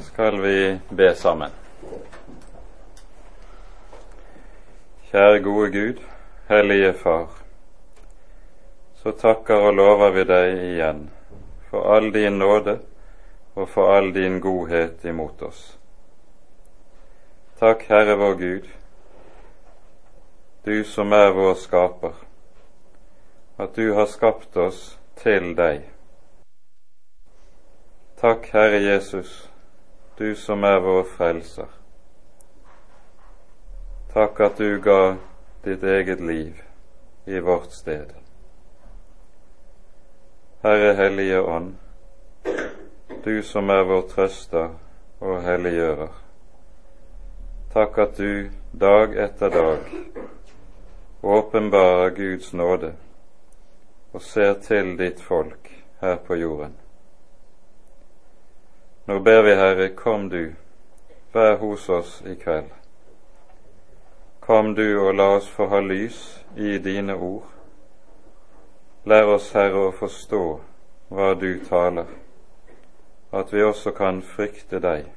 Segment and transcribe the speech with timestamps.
[0.00, 1.50] skal vi be sammen.
[5.10, 6.00] Kjære gode Gud,
[6.48, 7.28] Hellige Far.
[8.94, 11.10] Så takker og lover vi deg igjen
[11.70, 12.78] for all din nåde
[13.54, 15.78] og for all din godhet imot oss.
[17.58, 18.66] Takk, Herre vår Gud,
[20.64, 22.14] du som er vår skaper,
[23.58, 25.86] at du har skapt oss til deg.
[28.20, 29.48] Takk, Herre Jesus,
[30.18, 31.66] du som er vår frelser.
[34.12, 35.16] Takk at du ga
[35.62, 36.62] ditt eget liv
[37.24, 38.10] i vårt sted.
[40.62, 41.76] Herre Hellige Ånd,
[43.24, 44.74] du som er vår trøster
[45.20, 46.10] og helliggjører.
[47.72, 49.86] Takk at du dag etter dag
[51.22, 52.92] åpenbarer Guds nåde
[54.12, 56.74] og ser til ditt folk her på jorden.
[59.08, 60.54] Nå ber vi, Herre, kom du,
[61.32, 62.68] vær hos oss i kveld.
[64.44, 66.18] Kom du og la oss få ha lys
[66.56, 67.46] i dine ord.
[69.08, 70.42] Lær oss, Herre, å forstå
[71.08, 72.12] hva du taler,
[73.32, 75.08] at vi også kan frykte deg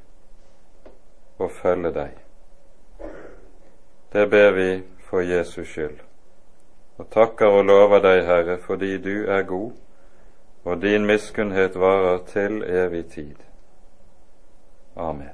[1.35, 2.16] og følge deg.
[4.16, 4.71] Det ber vi
[5.03, 5.99] for Jesus skyld,
[6.95, 9.71] og takker og lover deg, Herre, fordi du er god,
[10.63, 13.50] og din miskunnhet varer til evig tid.
[14.95, 15.30] Amen.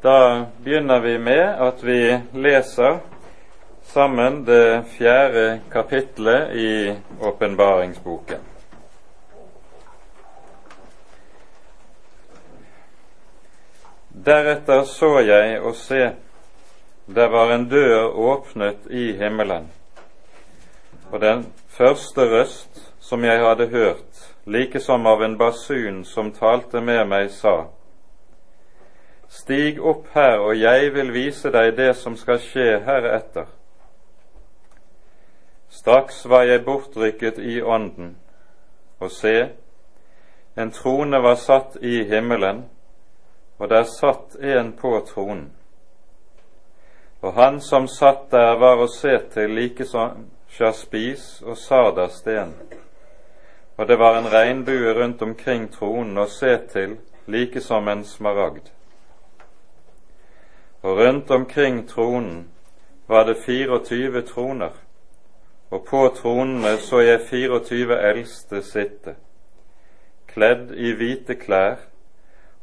[0.00, 2.98] Da begynner vi med at vi leser
[3.82, 8.38] sammen det fjerde kapitlet i åpenbaringsboken.
[14.28, 16.10] Deretter så jeg og se,
[17.06, 19.70] det var en dør åpnet i himmelen,
[21.12, 26.80] og den første røst som jeg hadde hørt, like som av en basun som talte
[26.80, 27.64] med meg, sa:"
[29.28, 33.44] Stig opp her, og jeg vil vise deg det som skal skje heretter.
[35.68, 38.16] Straks var jeg bortrykket i ånden,
[39.00, 39.48] og se,
[40.56, 42.64] en trone var satt i himmelen,
[43.58, 45.52] og der satt en på tronen.
[47.20, 52.54] Og han som satt der, var å se til like som sjaspis og sardasten,
[53.76, 58.72] og det var en regnbue rundt omkring tronen å se til, like som en smaragd.
[60.82, 62.48] Og rundt omkring tronen
[63.06, 64.72] var det 24 troner,
[65.70, 69.14] og på tronene så jeg 24 eldste sitte,
[70.26, 71.78] kledd i hvite klær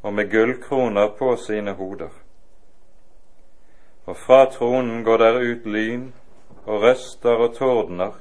[0.02, 2.12] og med gullkroner på sine hoder.
[4.06, 6.14] Og fra tronen går der ut lyn
[6.66, 8.12] og røster og tordner,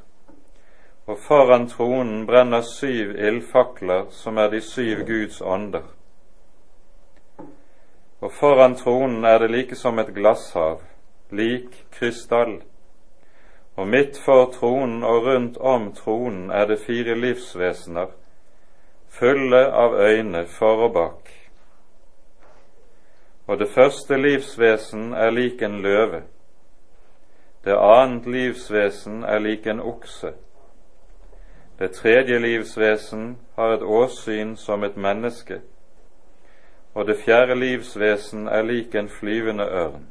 [1.07, 5.85] og foran tronen brenner syv ildfakler, som er de syv Guds ånder.
[8.21, 10.81] Og foran tronen er det like som et glasshav,
[11.31, 12.63] lik krystall,
[13.77, 18.13] og midt for tronen og rundt om tronen er det fire livsvesener,
[19.09, 21.33] fulle av øyne for og bak.
[23.47, 26.23] Og det første livsvesen er lik en løve
[27.65, 30.33] det annet livsvesen er lik en okse.
[31.79, 35.61] Det tredje livsvesen har et åsyn som et menneske,
[36.95, 40.07] og det fjerde livsvesen er lik en flyvende ørn.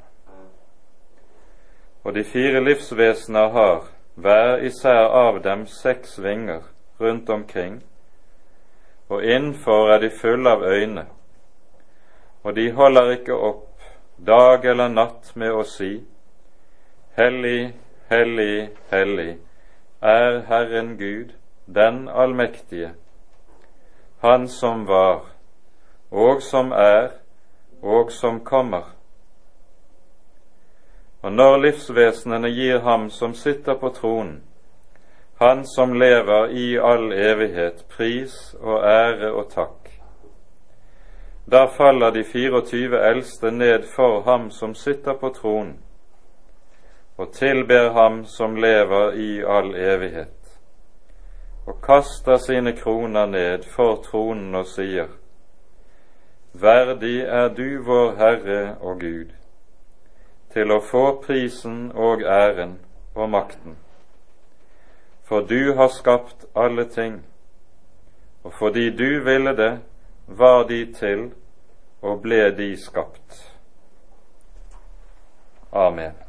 [2.03, 6.61] Og de fire livsvesener har, hver især av dem, seks vinger
[7.01, 7.83] rundt omkring,
[9.09, 11.05] og innenfor er de fulle av øyne,
[12.43, 13.69] og de holder ikke opp
[14.27, 16.01] dag eller natt med å si:"
[17.16, 17.74] Hellig,
[18.09, 19.38] hellig, hellig
[20.01, 21.34] er Herren Gud,
[21.66, 22.91] den allmektige,
[24.22, 25.22] Han som var,
[26.12, 27.09] og som er,
[27.81, 28.96] og som kommer.
[31.22, 34.44] Og når livsvesenene gir ham som sitter på tronen,
[35.40, 39.89] han som lever i all evighet, pris og ære og takk.
[41.51, 45.82] Da faller de 24 eldste ned for ham som sitter på tronen,
[47.18, 50.60] og tilber ham som lever i all evighet,
[51.65, 55.07] og kaster sine kroner ned for tronen og sier:"
[56.54, 59.31] Verdig er du, vår Herre og Gud,
[60.54, 62.80] til å få prisen og æren
[63.16, 63.77] og makten,
[65.24, 67.25] for du har skapt alle ting,
[68.44, 69.80] og fordi du ville det,
[70.27, 71.31] var de til
[72.01, 73.39] og ble de skapt.
[75.71, 76.22] Amen.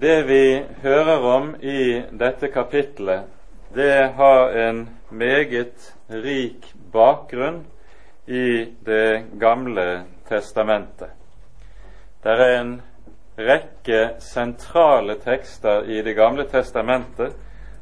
[0.00, 3.26] Det vi hører om i dette kapitlet,
[3.74, 4.78] det har en
[5.10, 7.66] meget rik bakgrunn
[8.26, 9.84] i Det gamle
[10.28, 11.10] testamentet.
[12.24, 12.70] Det er en
[13.36, 17.36] rekke sentrale tekster i Det gamle testamentet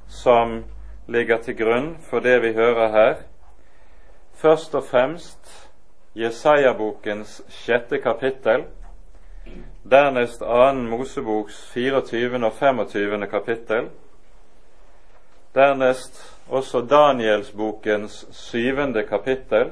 [0.08, 0.64] som
[1.06, 3.14] ligger til grunn for det vi hører her.
[4.34, 5.70] Først og fremst
[6.18, 8.66] Jesaja-bokens sjette kapittel,
[9.90, 10.72] dernest 2.
[10.90, 12.44] Moseboks 24.
[12.46, 13.26] og 25.
[13.26, 13.88] kapittel,
[15.54, 19.70] dernest også Danielsbokens syvende kapittel,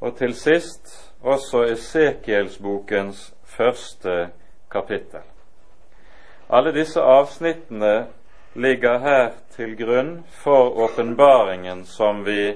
[0.00, 4.28] og til sist også Esekielsbokens første
[4.70, 5.20] kapittel.
[6.50, 8.06] Alle disse avsnittene
[8.54, 12.54] ligger her til grunn for åpenbaringen som vi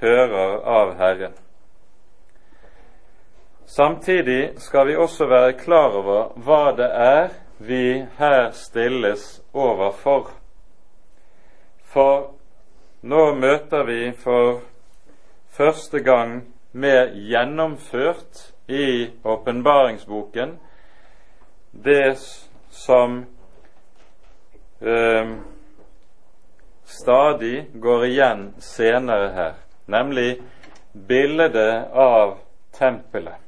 [0.00, 1.32] hører av Herren.
[3.66, 7.28] Samtidig skal vi også være klar over hva det er
[7.58, 10.30] vi her stilles overfor.
[11.84, 12.32] For
[13.02, 14.60] nå møter vi for
[15.52, 16.40] første gang
[16.72, 20.56] mer gjennomført i åpenbaringsboken
[21.72, 22.18] det
[22.70, 23.26] som
[24.80, 25.34] eh,
[26.84, 29.54] stadig går igjen senere her,
[29.86, 30.42] nemlig
[31.08, 31.56] bildet
[31.92, 32.36] av
[32.72, 33.41] tempelet.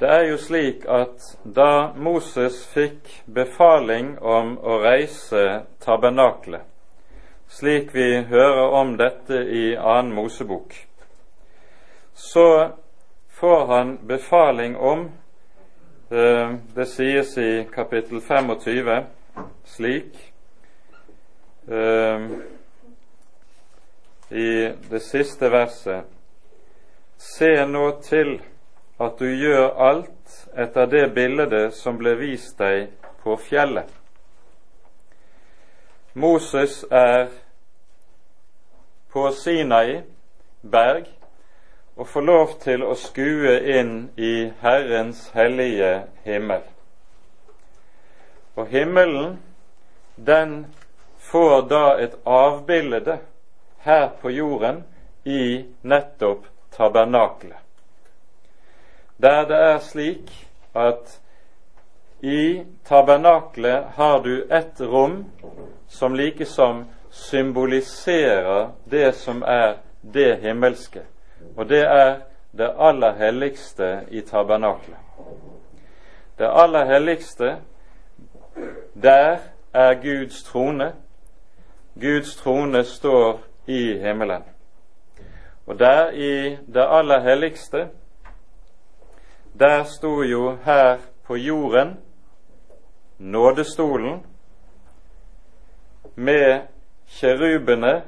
[0.00, 6.62] Det er jo slik at da Moses fikk befaling om å reise tabernaklet,
[7.50, 10.76] slik vi hører om dette i annen Mosebok,
[12.14, 12.44] så
[13.40, 15.10] får han befaling om
[16.10, 19.04] eh, Det sies i kapittel 25
[19.64, 20.18] slik
[21.66, 22.28] eh,
[24.30, 24.50] i
[24.90, 26.06] det siste verset
[27.18, 28.38] Se nå til
[28.98, 32.88] at du gjør alt etter det bildet som ble vist deg
[33.22, 33.86] på fjellet.
[36.18, 37.28] Moses er
[39.12, 40.00] på Sinai
[40.62, 41.06] berg
[41.98, 45.92] og får lov til å skue inn i Herrens hellige
[46.26, 46.66] himmel.
[48.58, 49.38] Og himmelen,
[50.16, 50.58] den
[51.30, 53.20] får da et avbilde
[53.86, 54.82] her på jorden
[55.22, 57.67] i nettopp tabernaklet
[59.22, 61.20] der det er slik at
[62.20, 65.24] i tabernaklet har du ett rom
[65.88, 71.02] som likesom symboliserer det som er det himmelske,
[71.56, 72.20] og det er
[72.58, 74.96] det aller helligste i tabernaklet.
[76.38, 77.56] Det aller helligste,
[79.02, 79.38] der
[79.72, 80.92] er Guds trone.
[82.00, 84.42] Guds trone står i himmelen.
[85.66, 87.88] Og der i det aller helligste
[89.58, 91.96] der sto jo her på jorden
[93.18, 94.20] nådestolen
[96.14, 96.60] med
[97.06, 98.02] kjerubene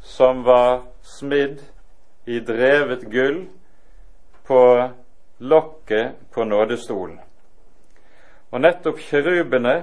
[0.00, 1.62] som var smidd
[2.24, 3.46] i drevet gull
[4.46, 4.88] på
[5.38, 7.20] lokket på nådestolen.
[8.50, 9.82] Og nettopp kjerubene,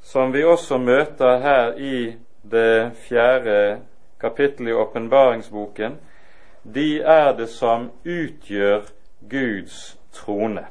[0.00, 3.80] som vi også møter her i det fjerde
[4.20, 5.96] kapittelet i åpenbaringsboken,
[6.64, 8.88] de er det som utgjør
[9.30, 10.66] Guds trone.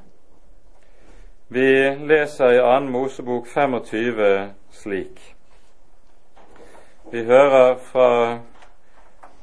[1.47, 2.79] Vi leser i 2.
[2.79, 5.35] Mosebok 25 slik.
[7.11, 8.39] Vi hører fra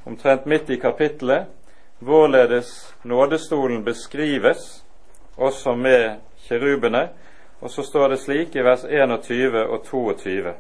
[0.07, 1.47] omtrent midt i kapittelet
[1.99, 4.85] hvorledes nådestolen beskrives,
[5.37, 7.09] også med kjerubene,
[7.61, 10.53] og så står det slik i vers 21 og 22.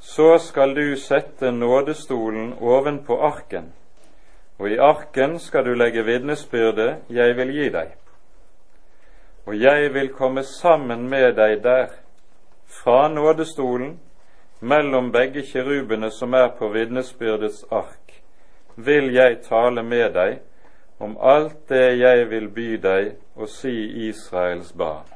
[0.00, 3.72] Så skal du sette nådestolen ovenpå arken
[4.58, 7.92] og i arken skal du legge vitnesbyrdet jeg vil gi deg.
[9.46, 11.88] Og jeg vil komme sammen med deg der,
[12.66, 13.98] fra nådestolen,
[14.60, 18.22] mellom begge kirubene som er på vitnesbyrdets ark,
[18.76, 20.38] vil jeg tale med deg
[21.02, 23.74] om alt det jeg vil by deg og si
[24.08, 25.08] Israels barn.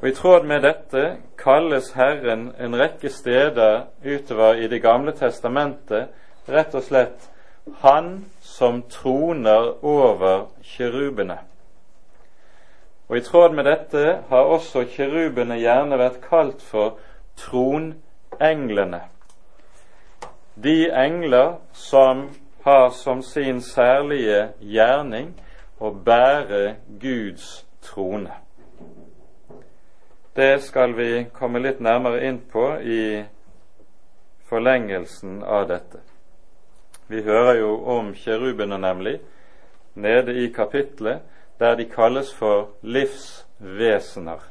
[0.00, 1.04] Og I tråd med dette
[1.40, 6.08] kalles Herren en rekke steder utover i Det gamle testamentet
[6.50, 7.28] rett og slett
[7.82, 11.38] Han som troner over kirubene.
[13.08, 16.98] Og I tråd med dette har også kirubene gjerne vært kalt for
[17.38, 19.00] tronenglene.
[20.54, 22.28] De engler som
[22.64, 25.32] har som sin særlige gjerning
[25.80, 28.32] å bære Guds trone.
[30.36, 33.24] Det skal vi komme litt nærmere inn på i
[34.48, 36.09] forlengelsen av dette.
[37.10, 39.16] Vi hører jo om kjerubene, nemlig,
[39.94, 41.24] nede i kapitlet,
[41.58, 44.44] der de kalles for livsvesener.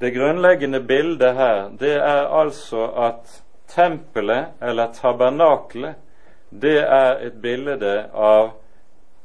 [0.00, 5.94] Det grunnleggende bildet her, det er altså at tempelet, eller tabernakelet,
[6.50, 8.52] det er et bilde av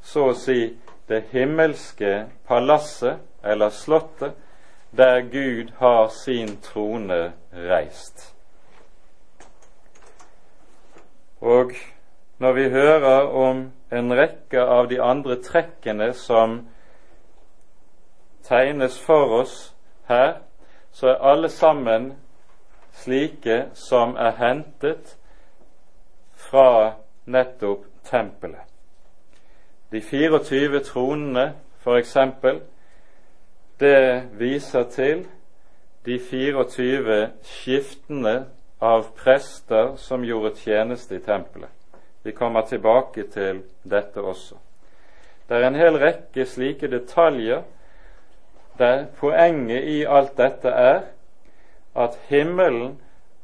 [0.02, 0.72] så å si
[1.06, 4.34] det himmelske palasset, eller slottet,
[4.90, 7.22] der Gud har sin trone
[7.54, 8.39] reist.
[11.40, 11.72] Og
[12.38, 16.60] når vi hører om en rekke av de andre trekkene som
[18.42, 19.74] tegnes for oss
[20.08, 20.34] her,
[20.92, 22.12] så er alle sammen
[22.92, 25.16] slike som er hentet
[26.36, 26.92] fra
[27.26, 28.66] nettopp tempelet.
[29.92, 31.52] De 24 tronene,
[31.86, 32.60] eksempel,
[33.80, 35.26] det viser til
[36.06, 38.34] de 24 skiftene
[38.80, 41.70] av prester som gjorde tjeneste i tempelet.
[42.22, 44.56] Vi kommer tilbake til dette også.
[45.48, 47.62] Det er en hel rekke slike detaljer
[48.78, 51.00] der poenget i alt dette er
[51.96, 52.96] at himmelen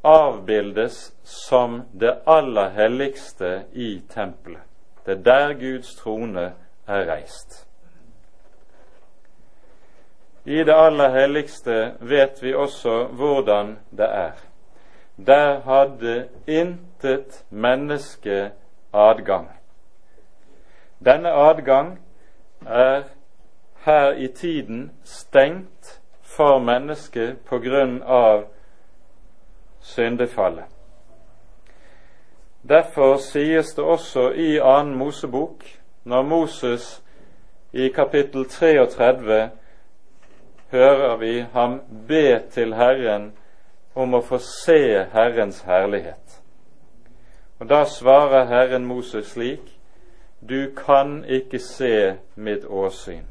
[0.06, 4.62] avbildes som det aller helligste i tempelet.
[5.06, 6.52] Det er der Guds trone
[6.86, 7.66] er reist.
[10.44, 14.36] I det aller helligste vet vi også hvordan det er.
[15.16, 18.52] Der hadde intet menneske
[18.92, 19.48] adgang.
[21.04, 21.98] Denne adgang
[22.66, 23.02] er
[23.84, 28.44] her i tiden stengt for mennesket på grunn av
[29.80, 30.64] syndefallet.
[32.68, 35.64] Derfor sies det også i annen Mosebok,
[36.04, 37.02] når Moses
[37.72, 39.50] i kapittel 33
[40.70, 43.32] hører vi ham be til Herren
[43.96, 46.42] om å få se Herrens herlighet.
[47.58, 49.72] Og Da svarer Herren Moses slik:"
[50.48, 53.24] Du kan ikke se mitt åsyn.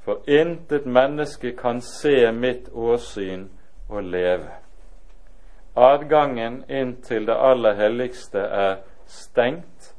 [0.00, 3.48] For intet menneske kan se mitt åsyn
[3.88, 4.50] og leve.
[5.76, 9.94] Adgangen inn til det aller helligste er stengt.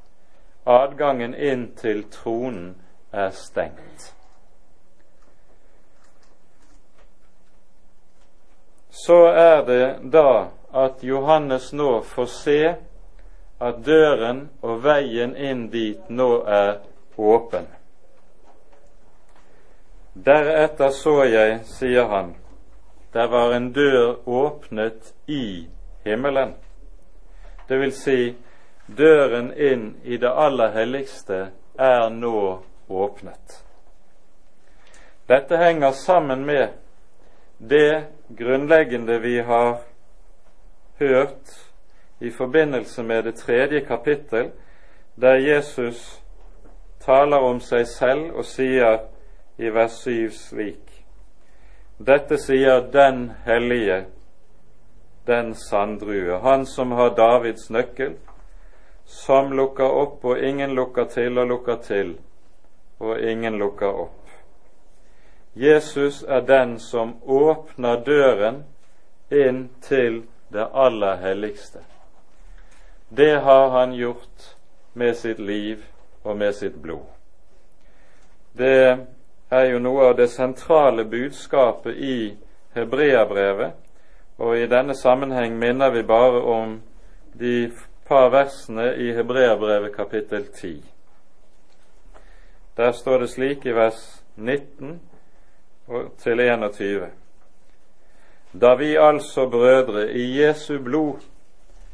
[0.65, 2.75] Adgangen inn til tronen
[3.13, 4.15] er stengt.
[8.89, 12.61] Så er det da at Johannes nå får se
[13.59, 16.79] at døren og veien inn dit nå er
[17.17, 17.67] åpen.
[20.13, 22.33] Deretter så jeg, sier han,
[23.13, 25.67] der var en dør åpnet i
[26.03, 26.53] himmelen.
[27.67, 28.19] Det vil si,
[28.87, 31.39] døren inn i det aller helligste
[31.77, 33.59] er nå åpnet.
[35.29, 36.73] Dette henger sammen med
[37.57, 39.77] det grunnleggende vi har
[40.99, 41.69] hørt
[42.19, 44.51] i forbindelse med det tredje kapittel,
[45.15, 46.23] der Jesus
[46.99, 48.99] taler om seg selv og sier
[49.57, 50.85] i vers 7 slik
[51.99, 54.05] Dette sier den hellige,
[55.27, 58.13] den sanddrue, han som har Davids nøkkel,
[59.05, 62.13] som lukker opp og ingen lukker til og lukker til,
[62.99, 64.18] og ingen lukker opp.
[65.59, 68.61] Jesus er den som åpner døren
[69.29, 71.81] inn til det aller helligste.
[73.09, 74.55] Det har han gjort
[74.93, 75.83] med sitt liv
[76.23, 77.09] og med sitt blod.
[78.53, 78.97] Det
[79.49, 82.37] er jo noe av det sentrale budskapet i
[82.79, 83.75] Hebreabrevet,
[84.39, 86.79] og i denne sammenheng minner vi bare om
[87.35, 87.67] de
[88.07, 90.79] par versene i Hebreabrevet kapittel 10.
[92.79, 95.08] Der står det slik i vers 19
[96.17, 97.09] til 21.
[98.53, 101.19] Da vi altså, brødre, i Jesu blod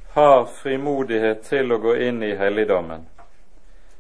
[0.10, 3.08] har frimodighet til å gå inn i helligdommen,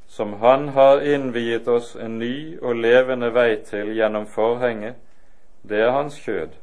[0.07, 4.95] som Han har innviet oss en ny og levende vei til gjennom forhenget,
[5.63, 6.55] det er Hans kjød.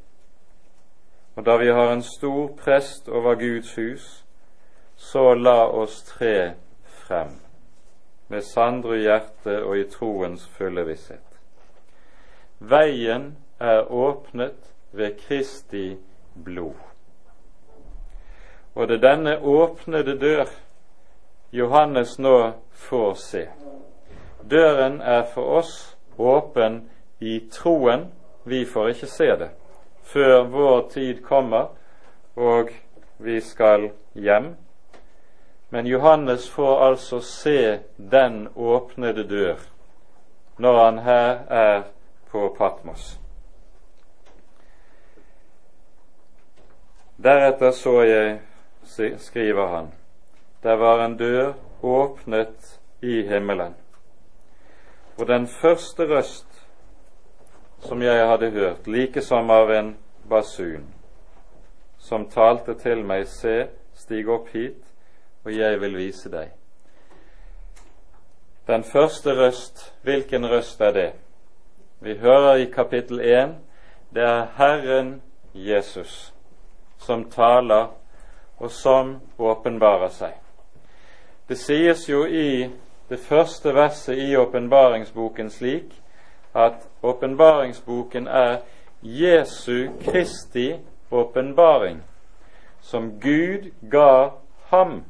[1.36, 4.24] Og da vi har en stor prest over Guds hus,
[4.96, 6.52] så la oss tre
[6.84, 7.36] frem,
[8.28, 11.31] med sandre hjerte og i troens fulle visshet.
[12.68, 15.96] Veien er åpnet ved Kristi
[16.44, 16.78] blod.
[18.74, 20.46] Og det er denne åpnede dør
[21.52, 23.42] Johannes nå får se.
[24.50, 26.82] Døren er for oss åpen
[27.20, 28.06] i troen.
[28.44, 29.50] Vi får ikke se det
[30.02, 31.66] før vår tid kommer
[32.36, 32.70] og
[33.18, 34.54] vi skal hjem.
[35.70, 39.56] Men Johannes får altså se den åpnede dør
[40.58, 41.82] når han her er
[42.32, 43.18] på Patmos.
[47.22, 48.40] Deretter så jeg,
[49.18, 49.92] skriver han,
[50.62, 53.74] der var en dør åpnet i himmelen,
[55.18, 56.52] Og den første røst
[57.82, 59.96] som jeg hadde hørt, like som av en
[60.28, 60.86] basun,
[61.98, 64.82] som talte til meg, se, stig opp hit,
[65.44, 66.52] og jeg vil vise deg.
[68.66, 71.10] Den første røst, hvilken røst er det?
[72.02, 73.54] Vi hører i kapittel 1
[74.14, 75.22] det er Herren
[75.54, 76.34] Jesus
[76.98, 77.86] som taler,
[78.58, 80.32] og som åpenbarer seg.
[81.48, 82.70] Det sies jo i
[83.08, 85.94] det første verset i åpenbaringsboken slik
[86.54, 88.56] at åpenbaringsboken er
[89.02, 90.74] Jesu Kristi
[91.10, 92.02] åpenbaring,
[92.80, 94.30] som Gud ga
[94.74, 95.04] ham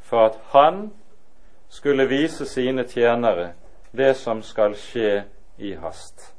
[0.00, 0.92] for at han
[1.68, 3.52] skulle vise sine tjenere
[3.92, 5.24] det som skal skje
[5.58, 6.34] i hast.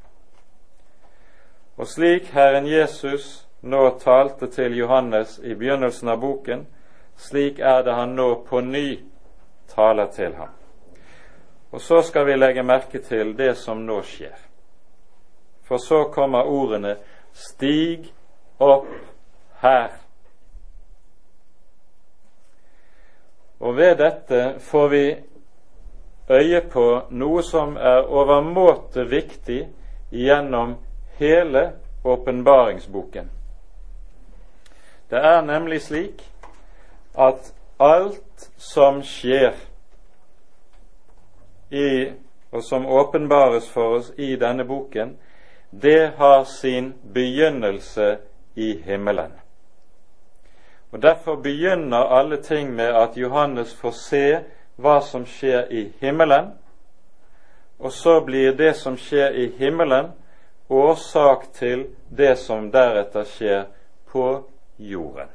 [1.77, 6.65] Og slik Herren Jesus nå talte til Johannes i begynnelsen av boken,
[7.19, 8.99] slik er det han nå på ny
[9.71, 10.55] taler til ham.
[11.71, 14.35] Og så skal vi legge merke til det som nå skjer.
[15.63, 16.95] For så kommer ordene
[17.33, 18.13] 'stig
[18.59, 18.87] opp
[19.61, 19.99] her'.
[23.59, 25.15] Og ved dette får vi
[26.29, 29.61] øye på noe som er overmåte viktig
[30.11, 30.75] gjennom
[31.19, 31.71] hele
[32.03, 33.29] åpenbaringsboken.
[35.09, 36.21] Det er nemlig slik
[37.17, 39.55] at alt som skjer
[41.69, 42.11] i,
[42.51, 45.17] og som åpenbares for oss i denne boken,
[45.71, 48.17] det har sin begynnelse
[48.55, 49.31] i himmelen.
[50.91, 54.39] Og Derfor begynner alle ting med at Johannes får se
[54.79, 56.53] hva som skjer i himmelen,
[57.79, 60.11] og så blir det som skjer i himmelen,
[60.69, 63.63] årsak til det som deretter skjer
[64.11, 64.25] på
[64.77, 65.29] jorden.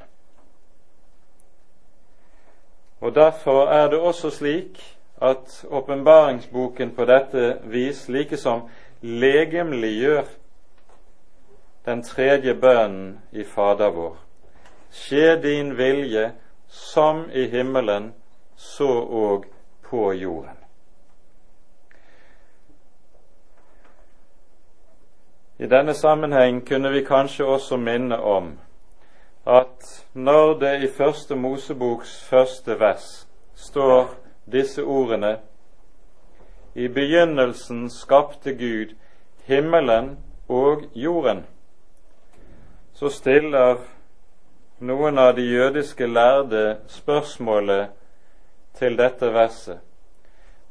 [3.00, 4.80] Og Derfor er det også slik
[5.22, 8.68] at åpenbaringsboken på dette vis likesom
[9.00, 10.24] legemliggjør
[11.84, 14.16] den tredje bønnen i Fader vår.
[14.90, 16.32] Skje din vilje
[16.68, 18.12] som i himmelen,
[18.56, 19.44] så og
[19.82, 20.56] på jorden.
[25.58, 28.58] I denne sammenheng kunne vi kanskje også minne om
[29.46, 34.14] at når det i Første Moseboks første vers står
[34.52, 35.38] disse ordene
[36.74, 38.94] I begynnelsen skapte Gud
[39.44, 41.44] himmelen og jorden.
[42.92, 43.76] Så stiller
[44.80, 47.88] noen av de jødiske lærde spørsmålet
[48.74, 49.80] til dette verset.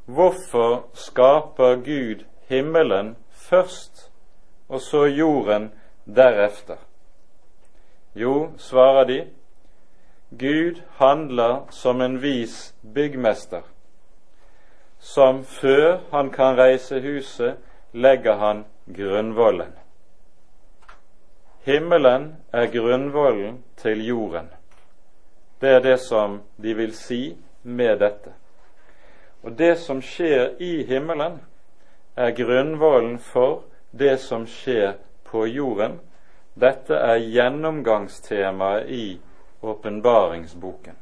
[0.04, 4.10] Hvorfor skaper Gud himmelen først,
[4.68, 5.72] og så jorden
[6.06, 6.76] deretter?
[8.14, 9.20] Jo, svarer de,
[10.30, 13.62] Gud handler som en vis byggmester,
[14.98, 17.56] som før han kan reise huset,
[17.92, 18.64] legger han
[18.96, 19.72] grunnvollen.
[21.64, 24.48] Himmelen er grunnvollen til jorden.
[25.60, 28.32] Det er det som de vil si med dette.
[29.42, 31.40] Og det som skjer i himmelen,
[32.16, 35.98] er grunnvollen for det som skjer på jorden.
[36.54, 39.06] Dette er gjennomgangstemaet i
[39.60, 40.96] åpenbaringsboken.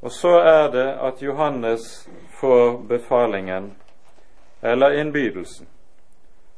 [0.00, 2.08] Og så er det at Johannes
[2.40, 3.74] får befalingen,
[4.62, 5.66] eller innbydelsen,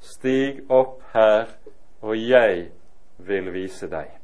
[0.00, 1.48] Stig opp her,
[2.00, 2.68] og jeg
[3.18, 4.17] vil vise deg.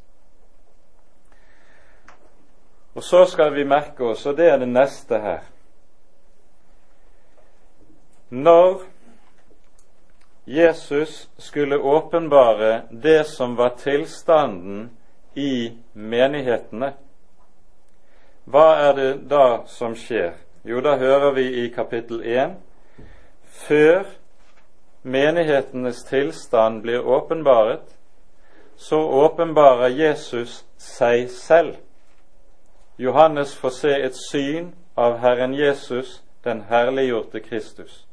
[2.95, 5.43] Og så skal vi merke oss, og det er det neste her
[8.31, 8.83] Når
[10.47, 14.91] Jesus skulle åpenbare det som var tilstanden
[15.35, 16.93] i menighetene.
[18.45, 20.35] Hva er det da som skjer?
[20.65, 22.59] Jo, da hører vi i kapittel 1
[23.65, 24.05] før
[25.03, 27.85] menighetenes tilstand blir åpenbaret,
[28.77, 31.77] så åpenbarer Jesus seg selv.
[32.99, 38.07] Johannes får se et syn av Herren Jesus, den herliggjorte Kristus.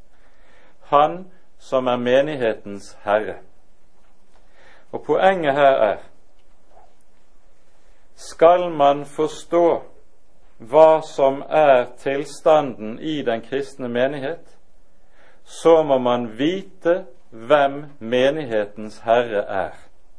[0.90, 1.26] Han
[1.60, 3.36] som er menighetens herre.
[4.92, 5.98] Og poenget her er
[8.16, 9.82] skal man forstå
[10.70, 14.58] hva som er tilstanden i den kristne menighet,
[15.44, 19.72] så må man vite hvem menighetens herre er,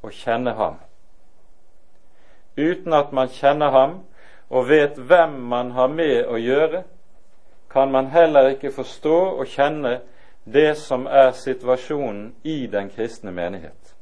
[0.03, 0.81] og kjenne ham.
[2.59, 4.01] Uten at man kjenner ham
[4.53, 6.83] og vet hvem man har med å gjøre,
[7.73, 10.01] kan man heller ikke forstå og kjenne
[10.45, 13.95] det som er situasjonen i den kristne menighet.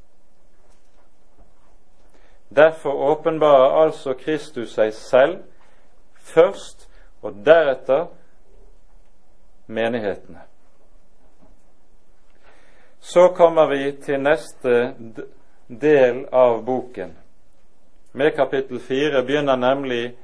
[2.55, 5.37] Derfor åpenbarer altså Kristus seg selv
[6.19, 6.89] først,
[7.21, 8.07] og deretter
[9.67, 10.41] menighetene.
[12.99, 14.95] Så kommer vi til neste
[15.67, 17.13] del av boken.
[18.11, 20.17] Med kapittel fire begynner nemlig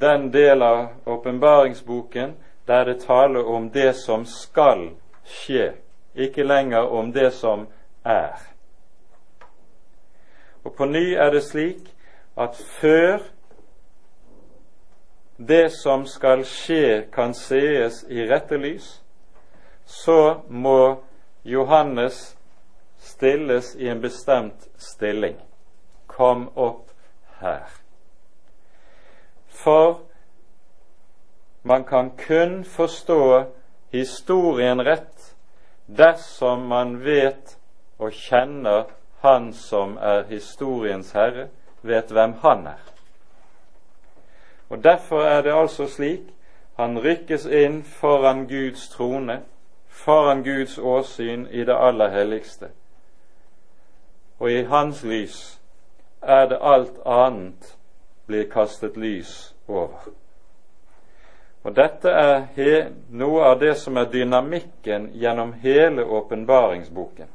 [0.00, 2.34] den del av åpenbaringsboken
[2.66, 4.90] der det taler om det som skal
[5.24, 5.72] skje,
[6.14, 7.66] ikke lenger om det som
[8.04, 8.36] er.
[10.64, 11.94] Og på ny er det slik
[12.36, 13.22] at før
[15.38, 19.02] det som skal skje, kan sees i rette lys,
[19.86, 21.02] så må
[21.44, 22.36] Johannes
[22.98, 25.38] stilles i en bestemt stilling.
[26.06, 26.90] Kom opp
[27.40, 27.87] her.
[29.58, 30.00] For
[31.62, 33.44] man kan kun forstå
[33.92, 35.34] historien rett
[35.86, 37.56] dersom man vet
[37.98, 38.84] og kjenner
[39.20, 41.48] Han som er historiens herre,
[41.82, 42.84] vet hvem Han er.
[44.70, 46.28] Og Derfor er det altså slik
[46.78, 49.40] han rykkes inn foran Guds trone,
[49.88, 52.68] foran Guds åsyn i det aller helligste.
[54.38, 55.60] Og i hans lys
[56.22, 57.77] er det alt annet
[58.28, 60.10] blir kastet lys over.
[61.62, 67.28] Og Dette er noe av det som er dynamikken gjennom hele åpenbaringsboken.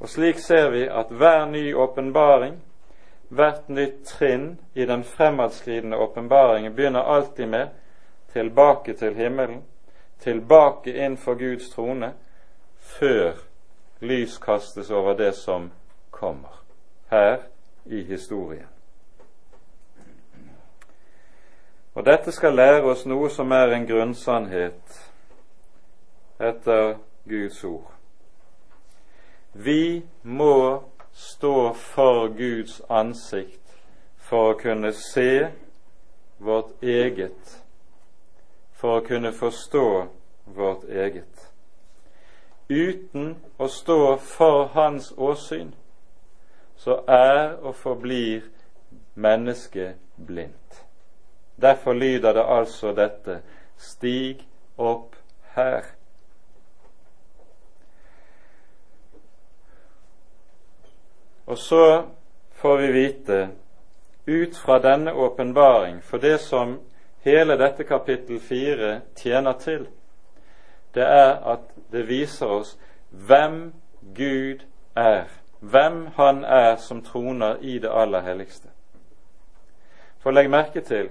[0.00, 2.56] Og Slik ser vi at hver ny åpenbaring,
[3.28, 7.68] hvert nytt trinn i den fremadskridende åpenbaringen, begynner alltid med
[8.32, 9.62] tilbake til himmelen,
[10.20, 12.12] tilbake inn for Guds trone,
[12.78, 13.32] før
[14.00, 15.70] lys kastes over det som
[16.10, 16.62] kommer
[17.10, 17.36] her
[17.84, 18.73] i historien.
[21.94, 24.96] Og dette skal lære oss noe som er en grunnsannhet
[26.42, 26.96] etter
[27.28, 27.92] Guds ord.
[29.54, 33.76] Vi må stå for Guds ansikt
[34.18, 35.52] for å kunne se
[36.42, 37.62] vårt eget,
[38.74, 39.86] for å kunne forstå
[40.56, 41.46] vårt eget.
[42.68, 45.70] Uten å stå for Hans åsyn,
[46.76, 48.42] så er og forblir
[49.14, 50.63] mennesket blindt.
[51.56, 53.40] Derfor lyder det altså dette
[53.78, 54.46] Stig
[54.78, 55.16] opp
[55.54, 55.84] her.
[61.46, 62.04] Og så
[62.52, 63.48] får vi vite
[64.26, 66.78] ut fra denne åpenbaring, for det som
[67.20, 69.86] hele dette kapittel fire tjener til,
[70.94, 72.76] det er at det viser oss
[73.10, 73.72] hvem
[74.14, 74.64] Gud
[74.96, 75.24] er,
[75.60, 78.68] hvem Han er som troner i det aller helligste.
[80.18, 81.10] For legg merke til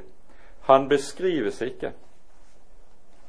[0.63, 1.91] han beskrives ikke.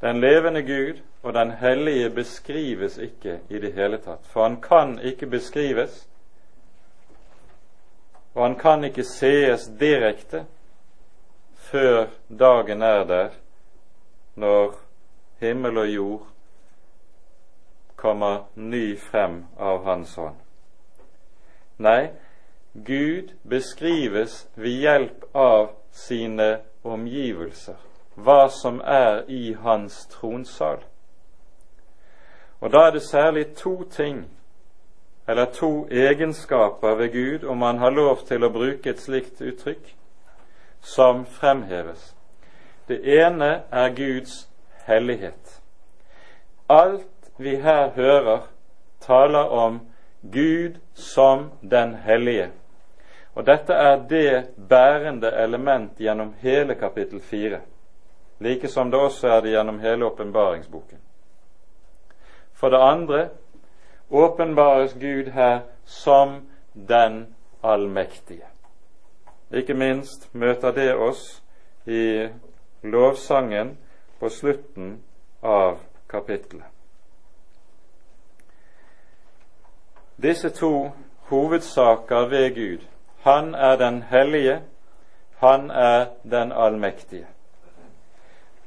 [0.01, 4.27] Den levende Gud og den hellige beskrives ikke i det hele tatt.
[4.27, 6.09] For han kan ikke beskrives,
[8.35, 10.45] og han kan ikke sees direkte
[11.55, 13.29] før dagen er der,
[14.35, 14.75] når
[15.41, 16.27] himmel og jord
[17.97, 20.37] kommer ny frem av Hans hånd.
[21.79, 22.11] Nei,
[22.75, 27.77] Gud beskrives ved hjelp av sine omgivelser,
[28.15, 30.83] hva som er i hans tronsal.
[32.61, 34.25] Og da er det særlig to ting,
[35.29, 39.95] eller to egenskaper ved Gud, om man har lov til å bruke et slikt uttrykk,
[40.81, 42.15] som fremheves.
[42.89, 44.49] Det ene er Guds
[44.85, 45.61] hellighet.
[46.69, 48.41] Alt vi her hører,
[49.01, 49.81] taler om
[50.33, 52.51] Gud som den hellige.
[53.35, 57.61] Og Dette er det bærende element gjennom hele kapittel fire,
[58.39, 60.99] like som det også er det gjennom hele åpenbaringsboken.
[62.53, 63.29] For det andre
[64.11, 68.47] åpenbares Gud her som den allmektige.
[69.53, 71.43] Ikke minst møter det oss
[71.87, 72.29] i
[72.83, 73.77] lovsangen
[74.21, 75.03] på slutten
[75.43, 76.67] av kapittelet.
[80.23, 80.91] Disse to
[81.29, 82.87] hovedsaker ved Gud
[83.25, 84.63] han er den hellige,
[85.37, 87.27] han er den allmektige.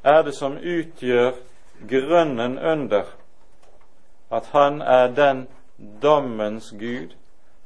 [0.03, 1.31] Er det som utgjør
[1.89, 3.03] grunnen under
[4.31, 5.47] at han er den
[6.01, 7.13] dommens Gud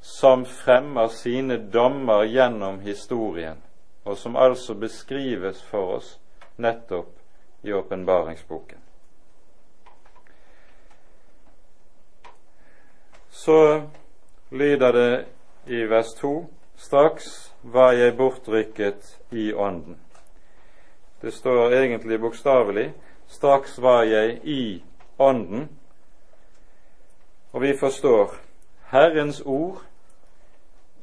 [0.02, 3.64] som fremmer sine dommer gjennom historien,
[4.06, 6.20] og som altså beskrives for oss
[6.58, 7.16] nettopp
[7.64, 8.78] i åpenbaringsboken.
[13.30, 13.82] Så
[14.52, 15.26] lyder det
[15.66, 16.50] i vers 2
[16.82, 20.00] Straks var jeg bortrykket i ånden.
[21.22, 22.88] Det står egentlig bokstavelig
[23.30, 24.84] straks var jeg i
[25.20, 25.70] ånden.
[27.54, 28.34] Og vi forstår
[28.90, 29.84] Herrens ord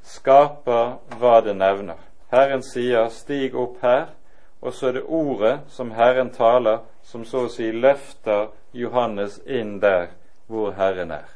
[0.03, 1.97] skaper hva det nevner.
[2.33, 4.11] Herren sier 'stig opp her',
[4.61, 9.79] og så er det ordet som Herren taler, som så å si løfter Johannes inn
[9.81, 10.07] der
[10.47, 11.29] hvor Herren er.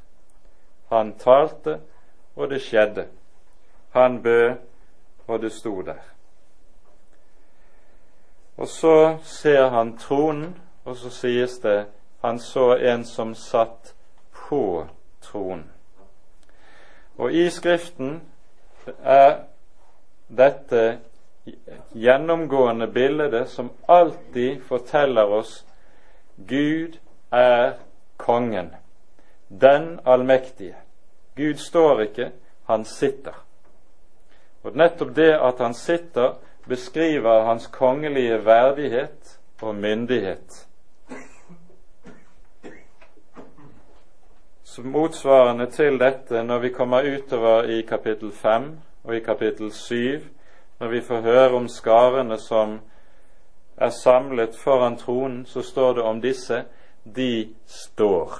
[0.90, 1.80] Han talte,
[2.36, 3.06] og det skjedde.
[3.92, 4.54] Han bød,
[5.26, 6.00] og det sto der.
[8.56, 11.86] Og så ser han tronen, og så sies det
[12.22, 13.94] han så en som satt
[14.32, 14.86] på
[15.20, 15.70] tronen.
[17.18, 18.20] Og i Skriften
[19.02, 19.44] er
[20.28, 20.98] dette
[21.94, 25.64] gjennomgående bildet som alltid forteller oss
[26.36, 26.98] Gud
[27.32, 27.72] er
[28.16, 28.74] kongen,
[29.48, 30.76] den allmektige.
[31.36, 32.30] Gud står ikke,
[32.66, 33.34] han sitter.
[34.62, 36.34] Og nettopp det at han sitter,
[36.68, 40.68] beskriver hans kongelige verdighet og myndighet.
[44.62, 50.20] Så motsvarende til dette, når vi kommer utover i kapittel 5 og i kapittel 7,
[50.80, 52.80] når vi får høre om skarene som
[53.76, 56.64] er samlet foran tronen, så står det om disse
[57.16, 58.32] de står.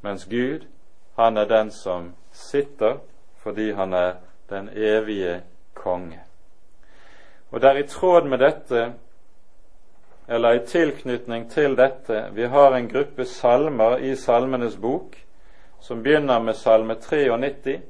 [0.00, 0.66] Mens Gud,
[1.18, 2.98] han er den som sitter
[3.42, 4.12] fordi han er
[4.50, 5.42] den evige
[5.74, 6.20] konge.
[7.50, 8.92] Og det er i tråd med dette,
[10.28, 15.16] eller i tilknytning til dette, vi har en gruppe salmer i Salmenes bok
[15.84, 17.80] som begynner med salme 93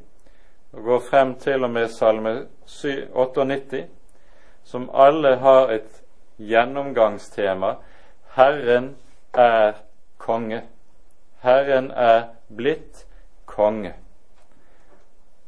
[0.72, 2.46] og går frem til og med salme
[3.14, 3.84] 98,
[4.64, 6.02] som alle har et
[6.38, 7.74] gjennomgangstema
[8.34, 8.96] Herren
[9.34, 9.72] er
[10.18, 10.62] konge.
[11.42, 12.22] Herren er
[12.56, 13.06] blitt
[13.46, 13.94] konge.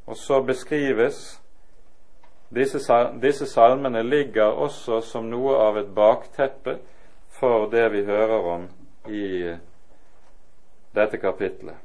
[0.07, 1.43] Og så beskrives
[2.55, 2.79] disse,
[3.23, 6.79] disse salmene ligger også som noe av et bakteppe
[7.39, 8.69] for det vi hører om
[9.11, 9.57] i
[10.95, 11.77] dette kapitlet.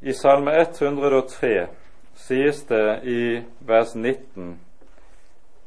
[0.00, 1.66] I Salme 103
[2.14, 4.54] sies det i vers 19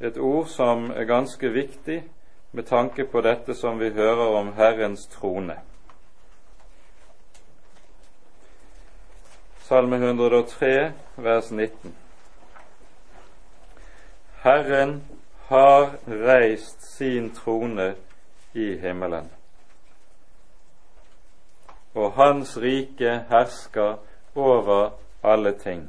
[0.00, 2.00] et ord som er ganske viktig
[2.52, 5.54] med tanke på dette som vi hører om Herrens trone.
[9.64, 11.96] Salme 103, vers 19.
[14.42, 15.04] Herren
[15.48, 17.94] har reist sin trone
[18.52, 19.30] i himmelen,
[21.94, 23.96] og Hans rike hersker
[24.34, 24.90] over
[25.22, 25.88] alle ting.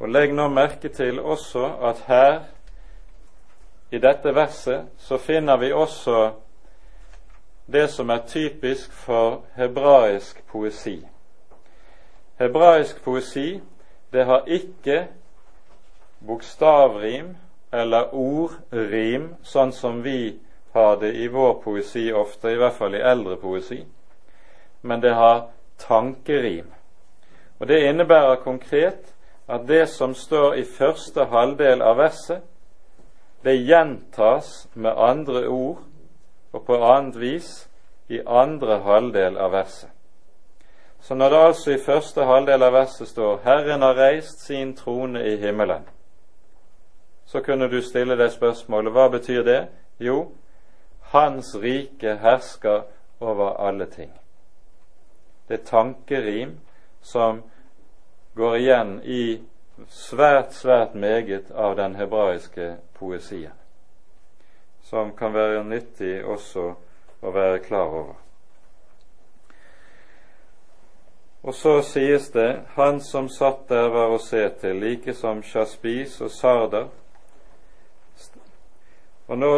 [0.00, 2.40] Og Legg nå merke til også at her
[3.90, 6.32] i dette verset så finner vi også
[7.66, 11.06] det som er typisk for hebraisk poesi.
[12.38, 13.60] Hebraisk poesi
[14.12, 15.06] det har ikke
[16.26, 17.36] bokstavrim
[17.72, 20.38] eller ordrim, sånn som vi
[20.74, 23.80] har det i vår poesi ofte, i hvert fall i eldre poesi,
[24.82, 25.48] men det har
[25.78, 26.70] tankerim.
[27.58, 29.14] Og Det innebærer konkret
[29.48, 32.42] at det som står i første halvdel av verset,
[33.44, 35.82] det gjentas med andre ord
[36.54, 37.70] og på annet vis
[38.08, 39.90] i andre halvdel av verset.
[41.00, 45.24] Så når det altså i første halvdel av verset står 'Herren har reist sin trone
[45.26, 45.88] i himmelen',
[47.26, 49.66] så kunne du stille deg spørsmålet hva betyr det?
[50.00, 50.32] Jo,
[51.00, 52.82] Hans rike hersker
[53.20, 54.12] over alle ting.
[55.48, 56.60] Det er tankerim
[57.02, 57.42] som
[58.34, 59.40] går igjen i
[59.88, 63.63] svært, svært meget av den hebraiske poesien
[64.94, 66.68] som kan være nyttig også
[67.22, 68.14] å være klar over.
[71.42, 76.20] Og så sies det han som satt der var å se til, like som Sjaspis
[76.22, 76.86] og Sarder.
[79.26, 79.50] Og nå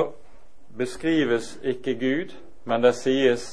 [0.78, 2.32] beskrives ikke Gud,
[2.64, 3.44] men det sies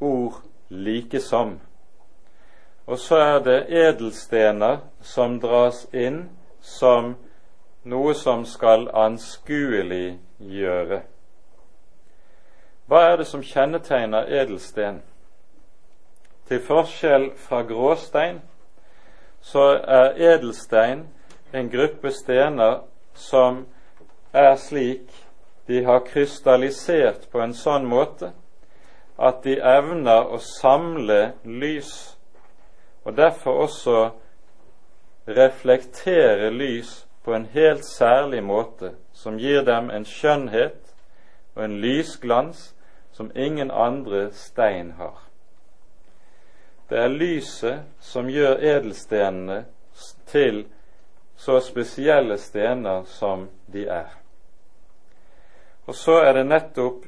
[0.00, 1.60] ord like som.
[2.90, 6.24] Og så er det edelstener som dras inn
[6.58, 7.14] som
[7.86, 11.04] noe som skal anskuelig gjøre.
[12.90, 14.96] Hva er det som kjennetegner edelsten?
[16.48, 18.40] Til forskjell fra gråstein
[19.46, 21.04] så er edelstein
[21.54, 22.80] en gruppe stener
[23.14, 23.60] som
[24.34, 25.12] er slik
[25.70, 28.32] de har krystallisert på en sånn måte
[29.22, 31.92] at de evner å samle lys,
[33.06, 33.96] og derfor også
[35.30, 40.94] reflektere lys på en helt særlig måte, som gir dem en skjønnhet
[41.54, 42.72] og en lysglans
[43.20, 45.18] som ingen andre stein har.
[46.88, 49.64] Det er lyset som gjør edelstenene
[50.26, 50.62] til
[51.36, 54.08] så spesielle stener som de er.
[55.84, 57.04] Og så er det nettopp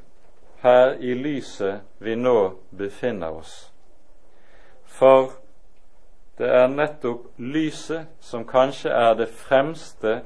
[0.60, 2.36] her i lyset vi nå
[2.76, 3.72] befinner oss.
[4.84, 5.32] For
[6.36, 10.18] det er nettopp lyset som kanskje er det fremste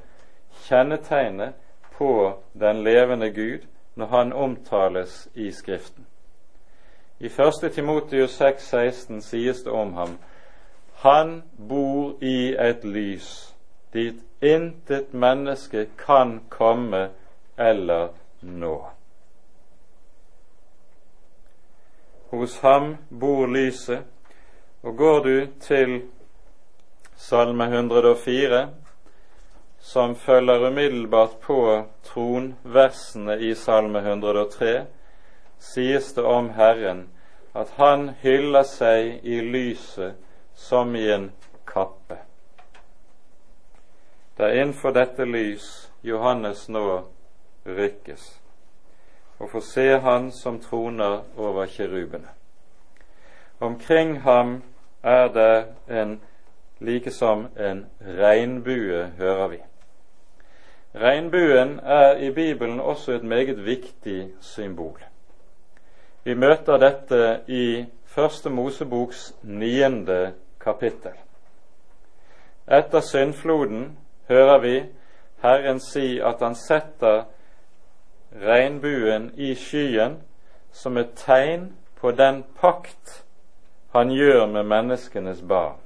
[0.66, 1.54] kjennetegnet
[1.94, 6.06] på den levende Gud når han omtales i Skriften.
[7.18, 7.72] I 1.
[7.72, 10.18] Timotius 6,16 sies det om ham
[11.02, 13.56] han bor i et lys
[13.92, 17.08] dit intet menneske kan komme
[17.56, 18.08] eller
[18.40, 18.76] nå.
[22.30, 24.04] Hos ham bor lyset,
[24.82, 26.02] og går du til
[27.16, 28.68] Salme 104,
[29.86, 34.86] som følger umiddelbart på tronversene i Salme 103,
[35.58, 37.04] sies det om Herren
[37.54, 40.16] at han hyller seg i lyset
[40.58, 41.28] som i en
[41.70, 42.18] kappe.
[44.36, 45.68] Det er innenfor dette lys
[46.02, 46.82] Johannes nå
[47.78, 48.26] rykkes,
[49.38, 52.34] og får se Han som troner over kirubene.
[53.60, 54.62] Omkring ham
[55.02, 56.18] er det en
[56.80, 59.62] like som en regnbue, hører vi.
[60.96, 65.04] Regnbuen er i Bibelen også et meget viktig symbol.
[66.24, 71.12] Vi møter dette i Første Moseboks niende kapittel.
[72.66, 74.84] Etter syndfloden hører vi
[75.42, 77.22] Herren si at han setter
[78.42, 80.16] regnbuen i skyen
[80.72, 83.22] som et tegn på den pakt
[83.92, 85.78] han gjør med menneskenes barn.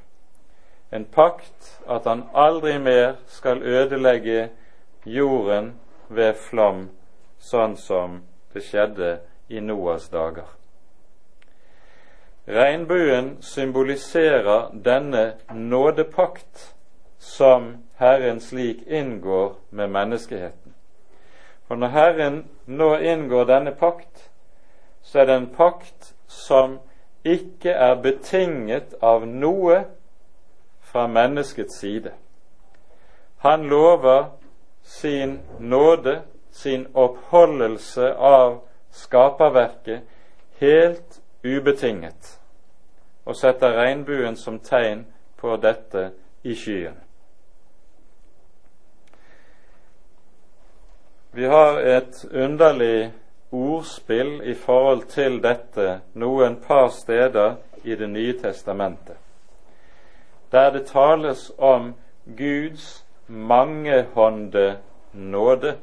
[0.93, 4.49] En pakt at han aldri mer skal ødelegge
[5.05, 5.75] jorden
[6.09, 6.89] ved flom,
[7.39, 8.21] sånn som
[8.53, 10.49] det skjedde i Noas dager.
[12.51, 16.75] Regnbuen symboliserer denne nådepakt
[17.19, 20.75] som Herren slik inngår med menneskeheten.
[21.69, 24.31] For når Herren nå inngår denne pakt,
[25.03, 26.79] så er det en pakt som
[27.25, 29.85] ikke er betinget av noe
[30.81, 32.13] fra menneskets side.
[33.45, 34.33] Han lover
[34.83, 40.03] sin nåde, sin oppholdelse av skaperverket,
[40.59, 42.41] helt ubetinget
[43.25, 45.05] og setter regnbuen som tegn
[45.41, 46.11] på dette
[46.43, 46.97] i skyen.
[51.33, 53.13] Vi har et underlig
[53.51, 59.17] ordspill i forhold til dette noen par steder i Det nye testamentet,
[60.53, 61.95] der det tales om
[62.37, 64.77] Guds mangehånde
[65.13, 65.77] nåde.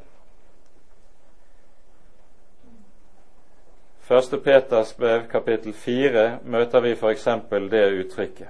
[3.99, 7.27] Første Peters brev kapittel fire møter vi f.eks.
[7.71, 8.47] det uttrykket.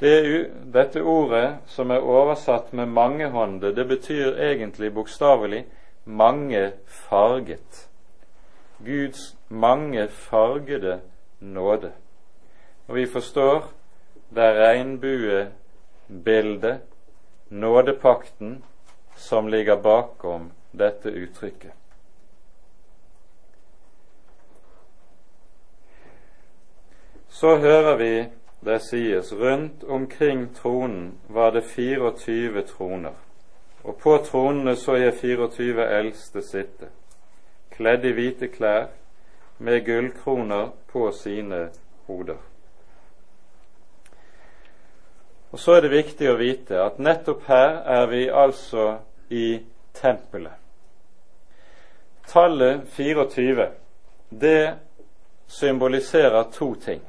[0.00, 5.66] Det, dette ordet som er oversatt med mangehånde, det betyr egentlig bokstavelig
[6.04, 7.88] mangefarget.
[8.84, 11.00] Guds mangefargede
[11.40, 11.92] nåde.
[12.88, 13.64] Og vi forstår
[14.34, 16.80] det regnbuebildet,
[17.48, 18.62] nådepakten,
[19.16, 21.72] som ligger bakom dette uttrykket.
[27.28, 28.28] Så hører vi
[28.60, 33.12] det sies rundt omkring tronen var det 24 troner,
[33.82, 36.88] og på tronene så jeg 24 eldste sitte,
[37.70, 38.88] kledd i hvite klær,
[39.58, 41.68] med gullkroner på sine
[42.06, 42.40] hoder.
[45.56, 48.98] Og Så er det viktig å vite at nettopp her er vi altså
[49.32, 49.62] i
[49.96, 50.52] tempelet.
[52.28, 53.64] Tallet 24
[54.42, 54.74] det
[55.48, 57.00] symboliserer to ting.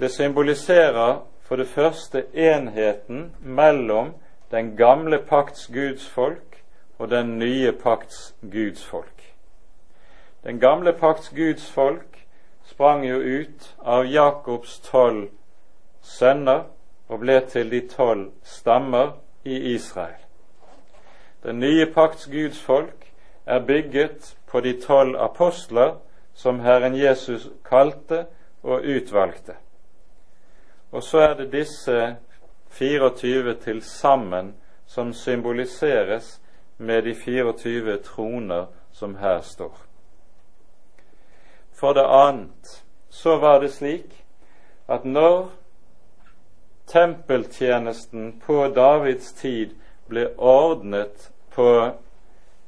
[0.00, 4.10] Det symboliserer for det første enheten mellom
[4.50, 6.58] den gamle pakts Guds folk
[6.98, 9.30] og den nye pakts Guds folk.
[10.42, 12.26] Den gamle pakts Guds folk
[12.64, 15.28] sprang jo ut av Jakobs tolv
[16.06, 16.64] sønner
[17.08, 20.22] og ble til de tolv stammer i Israel.
[21.42, 23.06] Den nye pakts Guds folk
[23.46, 25.96] er bygget på de tolv apostler
[26.34, 28.26] som Herren Jesus kalte
[28.62, 29.54] og utvalgte.
[30.92, 32.16] Og så er det disse
[32.70, 34.54] 24 til sammen
[34.86, 36.40] som symboliseres
[36.78, 39.78] med de 24 troner som her står.
[41.72, 44.24] For det annet så var det slik
[44.88, 45.50] at når
[46.86, 49.74] tempeltjenesten på Davids tid
[50.08, 51.90] ble ordnet på,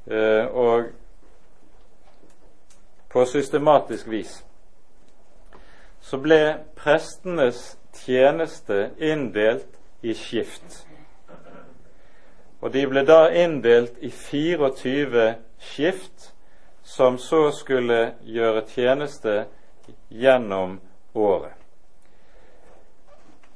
[0.07, 0.83] eh,
[3.09, 4.43] på systematisk vis,
[6.01, 6.41] så ble
[6.75, 10.85] prestenes tjeneste inndelt i skift.
[12.61, 16.33] Og de ble da inndelt i 24 skift,
[16.83, 19.45] som så skulle gjøre tjeneste
[20.09, 20.79] gjennom
[21.13, 21.58] året.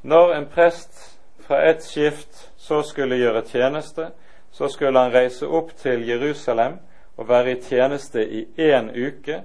[0.03, 4.09] Når en prest fra ett skift så skulle gjøre tjeneste,
[4.51, 6.75] så skulle han reise opp til Jerusalem
[7.17, 9.43] og være i tjeneste i én uke,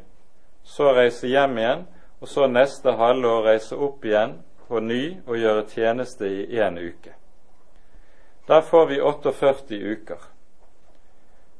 [0.65, 1.87] så reise hjem igjen,
[2.21, 4.35] og så neste halvår reise opp igjen
[4.67, 7.15] på ny og gjøre tjeneste i én uke.
[8.49, 10.21] Da får vi 48 uker.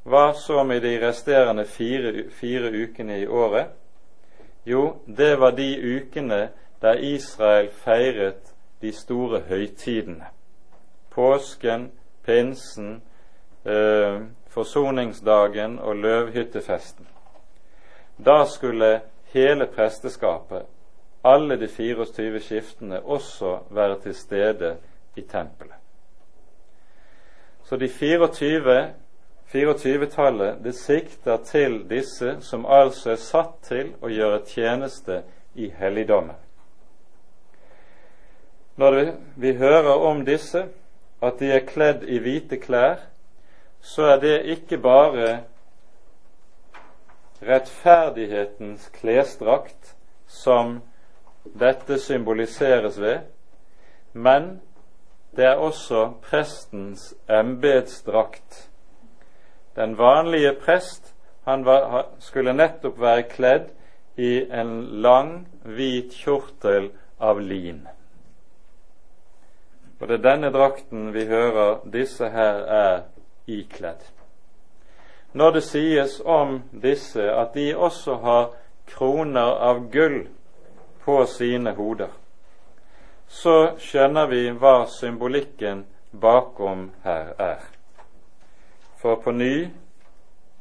[0.03, 3.71] Hva så med de resterende fire, fire ukene i året?
[4.65, 6.49] Jo, det var de ukene
[6.81, 10.25] der Israel feiret de store høytidene.
[11.09, 11.91] Påsken,
[12.25, 13.01] pinsen,
[13.65, 17.07] eh, forsoningsdagen og løvhyttefesten.
[18.25, 20.65] Da skulle hele presteskapet,
[21.23, 24.77] alle de 24 skiftene, også være til stede
[25.15, 25.75] i tempelet.
[27.63, 28.93] Så de 24
[29.53, 35.23] 24-tallet det sikter til disse som altså er satt til å gjøre tjeneste
[35.55, 36.35] i helligdommen.
[38.79, 40.65] Når vi hører om disse,
[41.21, 43.01] at de er kledd i hvite klær,
[43.81, 45.39] så er det ikke bare
[47.43, 49.91] rettferdighetens klesdrakt
[50.27, 50.77] som
[51.59, 53.19] dette symboliseres ved,
[54.13, 54.61] men
[55.35, 58.69] det er også prestens embetsdrakt.
[59.75, 63.69] Den vanlige prest han var, skulle nettopp være kledd
[64.15, 67.87] i en lang, hvit kjortel av lin.
[69.99, 73.01] Og det er denne drakten vi hører disse her er
[73.47, 74.01] ikledd.
[75.33, 78.47] Når det sies om disse at de også har
[78.87, 80.23] kroner av gull
[81.05, 82.09] på sine hoder,
[83.27, 87.61] så skjønner vi hva symbolikken bakom her er.
[88.97, 89.69] For på ny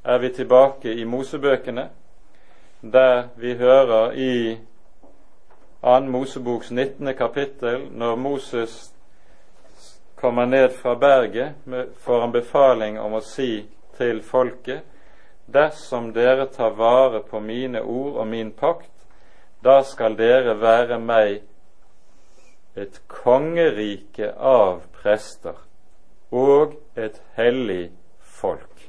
[0.05, 1.89] er vi tilbake i Mosebøkene,
[2.83, 4.59] der vi hører i
[5.83, 6.01] 2.
[6.01, 7.15] Moseboks 19.
[7.15, 8.95] kapittel, når Moses
[10.21, 11.53] kommer ned fra berget,
[12.01, 13.67] får han befaling om å si
[13.99, 14.87] til folket
[15.49, 18.93] dersom dere tar vare på mine ord og min pakt,
[19.65, 21.41] da skal dere være meg
[22.79, 25.57] et kongerike av prester
[26.31, 27.89] og et hellig
[28.21, 28.85] folk.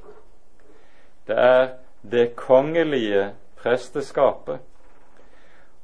[1.26, 1.70] Det er
[2.02, 3.30] det kongelige
[3.62, 4.60] presteskapet.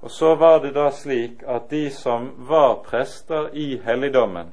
[0.06, 4.52] Og så var det da slik at de som var prester i helligdommen,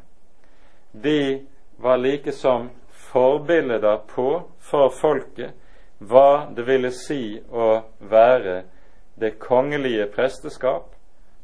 [0.92, 5.52] de var like som forbilder på for folket
[5.98, 8.62] hva det ville si å være
[9.14, 10.88] det kongelige presteskap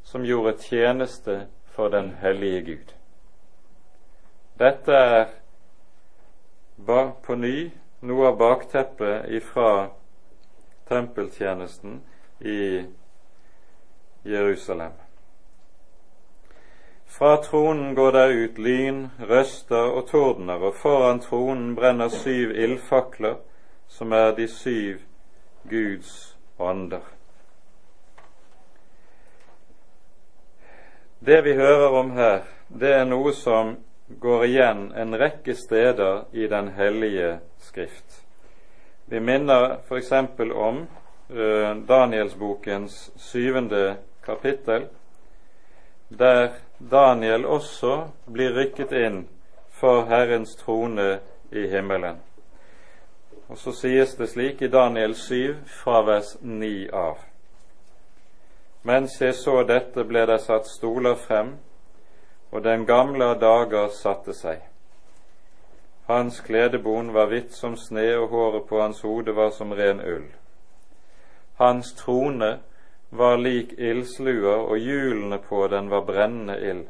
[0.02, 1.40] som gjorde tjeneste
[1.76, 2.94] for den hellige Gud.
[4.58, 5.28] Dette er
[7.22, 7.70] på ny
[8.00, 9.90] noe av bakteppet ifra
[10.88, 12.00] tempeltjenesten
[12.40, 12.84] i
[14.22, 14.92] Jerusalem.
[17.08, 23.38] Fra tronen går der ut lyn, røster og tordener, og foran tronen brenner syv ildfakler,
[23.88, 25.00] som er de syv
[25.70, 27.02] Guds ånder.
[31.20, 33.74] Det vi hører om her, det er noe som
[34.20, 38.22] går igjen en rekke steder i Den hellige Skrift.
[39.06, 40.12] Vi minner f.eks.
[40.54, 40.86] om
[41.30, 44.86] uh, Danielsbokens syvende kapittel,
[46.08, 46.50] der
[46.90, 49.28] Daniel også blir rykket inn
[49.70, 51.20] for Herrens trone
[51.52, 52.20] i himmelen.
[53.48, 57.18] Og så sies det slik i Daniel 7 fra vers 9 av.
[58.82, 61.56] Mens jeg så dette, ble det satt stoler frem,
[62.50, 64.60] og den gamle av dager satte seg.
[66.08, 70.28] Hans kledebon var hvitt som sne, og håret på hans hode var som ren ull.
[71.58, 72.58] Hans trone
[73.10, 76.86] var lik ildslua, og hjulene på den var brennende ild.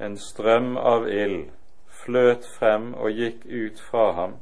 [0.00, 1.50] En strøm av ild
[1.86, 4.34] fløt frem og gikk ut fra ham.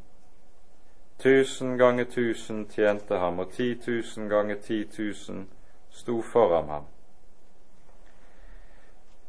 [1.20, 5.48] Tusen ganger tusen tjente ham, og ti tusen ganger ti tusen
[5.90, 6.86] sto foran ham.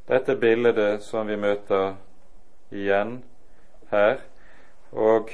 [0.07, 1.95] Dette bildet som vi møter
[2.71, 3.21] igjen
[3.91, 4.23] her,
[4.91, 5.29] og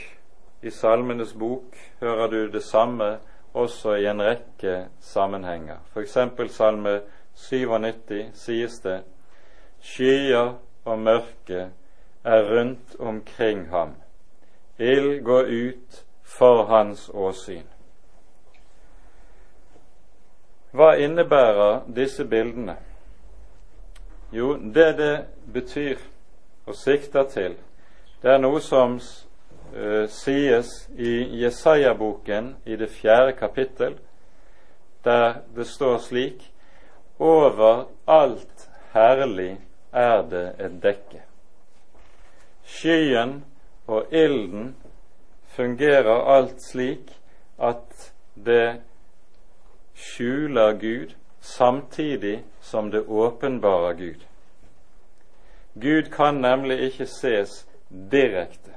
[0.61, 3.17] i Salmenes bok hører du det samme
[3.57, 5.77] også i en rekke sammenhenger.
[5.93, 6.17] F.eks.
[6.53, 7.01] Salme
[7.33, 9.01] 97 sies det
[9.81, 10.53] skyer
[10.85, 11.69] og mørke
[12.23, 13.95] er rundt omkring ham.
[14.79, 17.65] Ild går ut for hans åsyn.
[20.71, 22.75] Hva innebærer disse bildene?
[24.31, 25.97] Jo, det det betyr
[26.65, 27.55] og sikter til,
[28.21, 28.99] det er noe som
[29.75, 33.97] uh, sies i Jesaja-boken i det fjerde kapittel,
[35.03, 36.53] der det står slik
[37.19, 39.57] Over alt herlig
[39.91, 41.21] er det et dekke.
[42.67, 43.39] Skyen
[43.87, 44.75] og ilden
[45.57, 47.09] fungerer alt slik
[47.57, 48.81] at det
[49.97, 54.21] skjuler Gud samtidig som det åpenbarer Gud.
[55.73, 57.67] Gud kan nemlig ikke ses
[58.11, 58.76] direkte.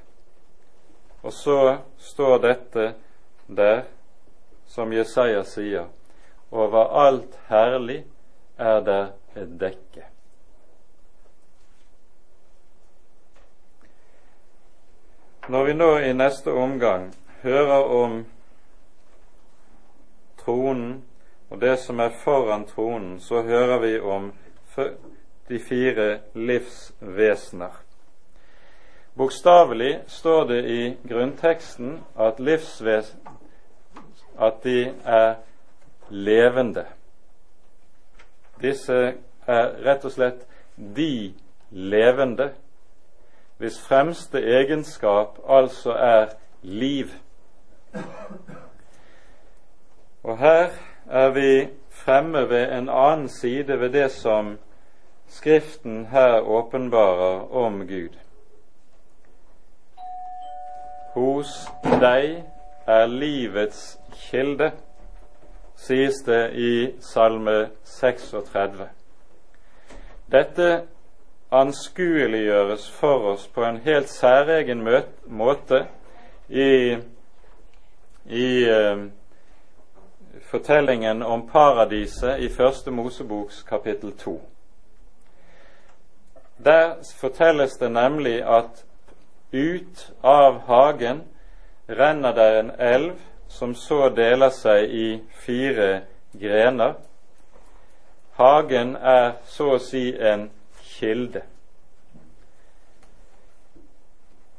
[1.22, 2.94] Og så står dette
[3.46, 3.82] der,
[4.66, 5.90] som Jesaja sier,
[6.50, 8.04] over alt herlig
[8.58, 10.06] er der et dekke.
[15.50, 17.10] Når vi nå i neste omgang
[17.42, 18.18] hører om
[20.38, 21.00] tronen
[21.50, 24.32] og det som er foran tronen, så hører vi om
[25.48, 27.89] de fire livsvesener.
[29.16, 32.40] Bokstavelig står det i grunnteksten at,
[34.40, 35.34] at de er
[36.08, 36.84] levende.
[38.62, 39.14] Disse
[39.46, 40.46] er rett og slett
[40.96, 41.34] de
[41.70, 42.50] levende,
[43.58, 46.32] hvis fremste egenskap altså er
[46.62, 47.12] liv.
[50.22, 50.70] Og her
[51.10, 54.58] er vi fremme ved en annen side ved det som
[55.30, 58.16] Skriften her åpenbarer om Gud.
[61.14, 62.44] Hos deg
[62.86, 64.70] er livets kilde,
[65.74, 68.86] sies det i Salme 36.
[70.30, 70.68] Dette
[71.50, 74.84] anskueliggjøres for oss på en helt særegen
[75.26, 75.80] måte
[76.48, 76.94] i,
[78.26, 79.02] i eh,
[80.52, 84.36] fortellingen om paradiset i Første Moseboks kapittel 2.
[86.64, 88.84] Der fortelles det nemlig at
[89.52, 91.22] ut av hagen
[91.86, 93.12] renner det en elv
[93.48, 95.08] som så deler seg i
[95.44, 96.94] fire grener.
[98.38, 100.48] Hagen er så å si en
[100.82, 101.42] kilde.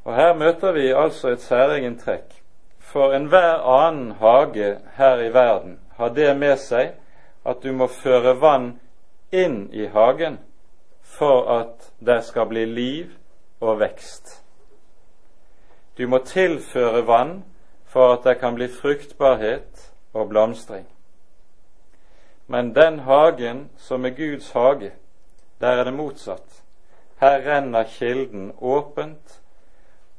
[0.04, 2.36] Og Her møter vi altså et særegent trekk.
[2.80, 6.98] For enhver annen hage her i verden har det med seg
[7.48, 8.74] at du må føre vann
[9.32, 10.40] inn i hagen
[11.18, 13.14] for at det skal bli liv
[13.62, 14.42] og vekst.
[16.02, 17.44] Du må tilføre vann
[17.86, 19.84] for at det kan bli fruktbarhet
[20.18, 20.88] og blomstring.
[22.48, 24.92] Men den hagen som er Guds hage,
[25.62, 26.64] der er det motsatt.
[27.22, 29.42] Her renner kilden åpent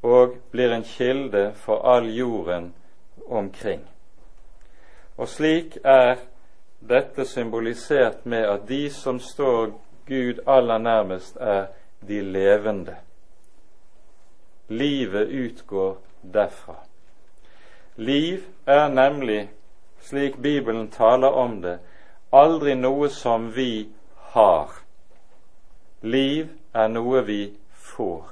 [0.01, 2.73] og blir en kilde for all jorden
[3.27, 3.83] omkring.
[5.17, 6.15] Og slik er
[6.79, 9.73] dette symbolisert med at de som står
[10.07, 11.65] Gud aller nærmest, er
[12.07, 12.95] de levende.
[14.73, 16.75] Livet utgår derfra.
[17.95, 19.49] Liv er nemlig,
[20.01, 21.77] slik Bibelen taler om det,
[22.33, 23.89] aldri noe som vi
[24.33, 24.71] har.
[26.01, 27.41] Liv er noe vi
[27.93, 28.25] får.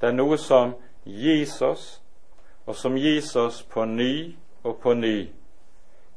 [0.00, 1.90] Det er noe som gis oss,
[2.66, 5.28] og som gis oss på ny og på ny,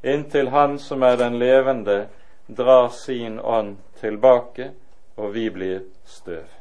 [0.03, 2.09] inntil Han som er den levende,
[2.47, 4.71] drar sin ånd tilbake,
[5.17, 6.60] og vi blir støv.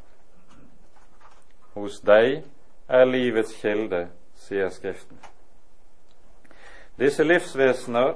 [1.73, 2.43] Hos deg
[2.89, 5.17] er livets kilde, sier Skriften.
[6.99, 8.13] Disse livsvesener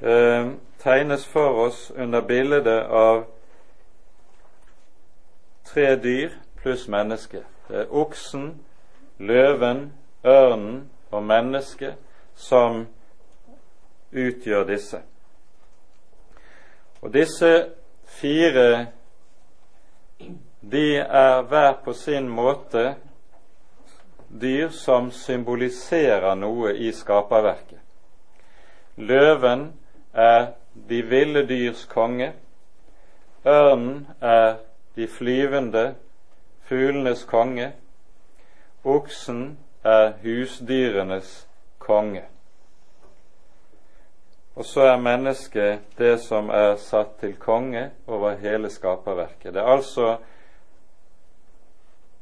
[0.00, 0.46] eh,
[0.78, 3.24] tegnes for oss under bildet av
[5.68, 6.32] tre dyr
[6.62, 7.44] pluss menneske.
[7.68, 8.62] Det er oksen,
[9.18, 9.92] løven,
[10.24, 11.94] ørnen og mennesket
[12.34, 12.86] som
[14.12, 15.00] utgjør disse.
[17.02, 17.68] Og disse
[18.04, 18.86] fire
[20.60, 22.94] de er hver på sin måte
[24.28, 27.80] dyr som symboliserer noe i skaperverket.
[28.98, 29.72] Løven
[30.12, 30.52] er
[30.88, 32.32] de ville dyrs konge.
[33.46, 34.58] Ørnen er
[34.96, 35.94] de flyvende
[36.68, 37.72] fuglenes konge.
[38.84, 41.46] Oksen er husdyrenes
[41.78, 42.24] konge.
[44.58, 49.54] Og så er mennesket det som er satt til konge over hele skaperverket.
[49.54, 50.16] Det er altså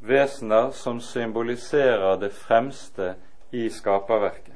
[0.09, 3.15] vesener som symboliserer det fremste
[3.53, 4.55] i skaperverket.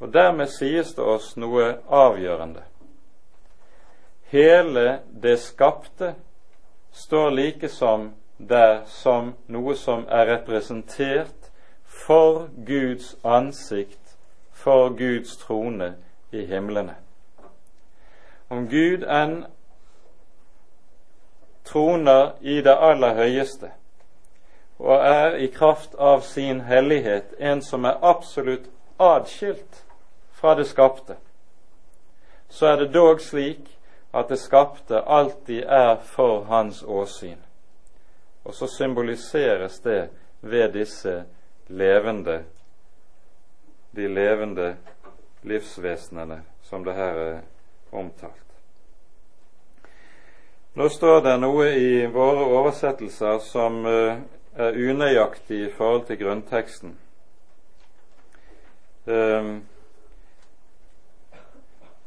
[0.00, 2.62] Og dermed sies det oss noe avgjørende.
[4.30, 6.14] Hele det skapte
[6.92, 11.50] står like som der som noe som er representert
[11.84, 14.16] for Guds ansikt,
[14.52, 15.94] for Guds trone
[16.32, 16.94] i himlene.
[18.48, 19.44] Om Gud enn
[21.64, 23.70] troner i det aller høyeste
[24.80, 29.82] og er i kraft av sin hellighet en som er absolutt adskilt
[30.32, 31.16] fra det skapte,
[32.48, 33.68] så er det dog slik
[34.16, 37.38] at det skapte alltid er for hans åsyn.
[38.44, 40.08] Og så symboliseres det
[40.40, 41.24] ved disse
[41.68, 42.42] levende,
[43.90, 44.76] de levende
[45.42, 47.40] livsvesenene som det her er
[47.92, 48.34] omtalt.
[50.74, 54.20] Nå står det noe i våre oversettelser som eh,
[54.60, 56.98] er unøyaktig i forhold til grunnteksten.
[59.06, 59.64] Ehm,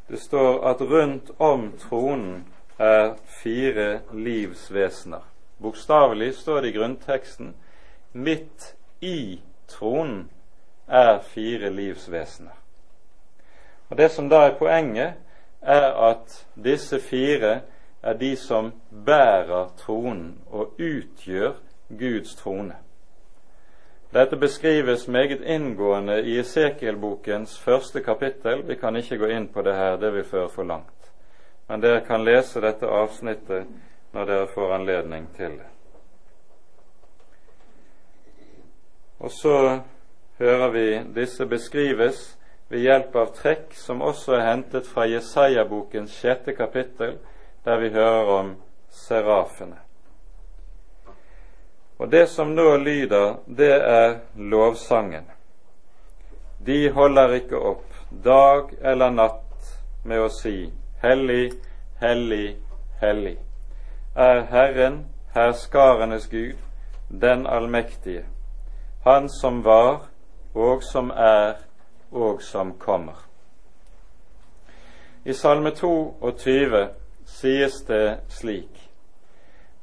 [0.07, 2.45] det står at rundt om tronen
[2.79, 5.21] er fire livsvesener.
[5.61, 7.55] Bokstavelig står det i grunnteksten
[8.13, 10.29] midt i tronen
[10.87, 12.57] er fire livsvesener.
[13.89, 15.13] Og Det som da er poenget,
[15.61, 17.61] er at disse fire
[18.03, 18.73] er de som
[19.05, 21.53] bærer tronen og utgjør
[21.99, 22.75] Guds trone.
[24.13, 28.67] Dette beskrives meget inngående i Esekiel-bokens første kapittel.
[28.67, 31.11] Vi kan ikke gå inn på det her, det vil føre for langt.
[31.67, 33.65] Men dere kan lese dette avsnittet
[34.13, 35.69] når dere får anledning til det.
[39.19, 39.79] Og så
[40.37, 42.37] hører vi disse beskrives
[42.69, 47.17] ved hjelp av trekk som også er hentet fra Jesaja-bokens sjette kapittel,
[47.65, 48.55] der vi hører om
[48.89, 49.82] serafene.
[51.97, 55.29] Og det som nå lyder, det er lovsangen.
[56.65, 57.89] De holder ikke opp
[58.23, 59.73] dag eller natt
[60.05, 60.71] med å si
[61.03, 61.51] Hellig,
[61.99, 62.55] hellig,
[63.01, 63.37] hellig
[64.15, 66.57] er Herren, herskarenes Gud,
[67.09, 68.25] den allmektige,
[69.03, 69.99] Han som var
[70.53, 71.53] og som er
[72.11, 73.25] og som kommer.
[75.25, 76.87] I Salme 22
[77.25, 78.89] sies det slik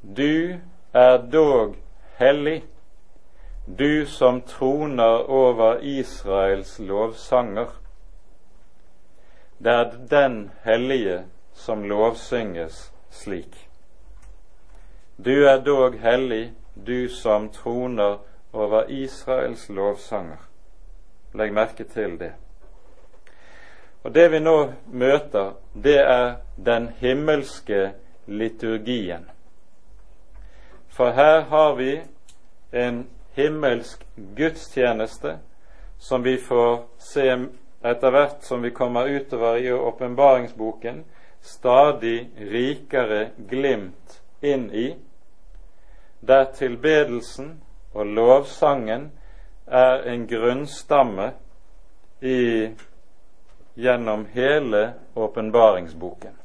[0.01, 0.57] Du
[0.93, 1.75] er dog
[2.21, 2.63] hellig,
[3.65, 7.67] du som troner over Israels lovsanger.
[9.57, 13.57] Det er den hellige som lovsynges slik.
[15.17, 18.17] Du er dog hellig, du som troner
[18.53, 20.45] over Israels lovsanger.
[21.33, 22.31] Legg merke til det.
[24.03, 27.91] Og Det vi nå møter, det er den himmelske
[28.25, 29.29] liturgien.
[31.01, 32.01] For her har vi
[32.71, 35.37] en himmelsk gudstjeneste
[35.97, 37.25] som vi får se
[37.81, 40.99] etter hvert som vi kommer utover i åpenbaringsboken,
[41.41, 44.91] stadig rikere glimt inn i,
[46.19, 47.55] der tilbedelsen
[47.97, 49.07] og lovsangen
[49.65, 51.31] er en grunnstamme
[52.19, 52.69] i,
[53.73, 54.83] gjennom hele
[55.15, 56.37] åpenbaringsboken.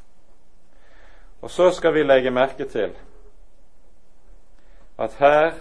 [1.45, 2.97] Og så skal vi legge merke til
[4.99, 5.53] at her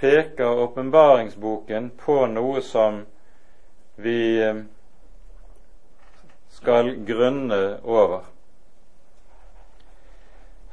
[0.00, 3.04] peker åpenbaringsboken på noe som
[3.96, 4.64] vi eh,
[6.50, 8.24] skal grunne over.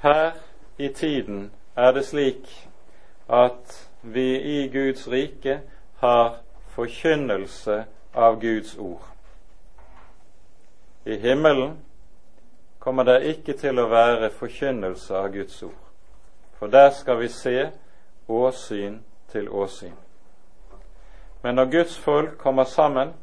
[0.01, 0.31] Her
[0.77, 2.69] i tiden er det slik
[3.29, 5.59] at vi i Guds rike
[5.99, 7.83] har forkynnelse
[8.13, 9.03] av Guds ord.
[11.05, 11.77] I himmelen
[12.79, 15.85] kommer det ikke til å være forkynnelse av Guds ord,
[16.57, 17.69] for der skal vi se
[18.29, 18.99] åsyn
[19.31, 19.95] til åsyn.
[21.41, 23.13] Men når Guds folk kommer sammen,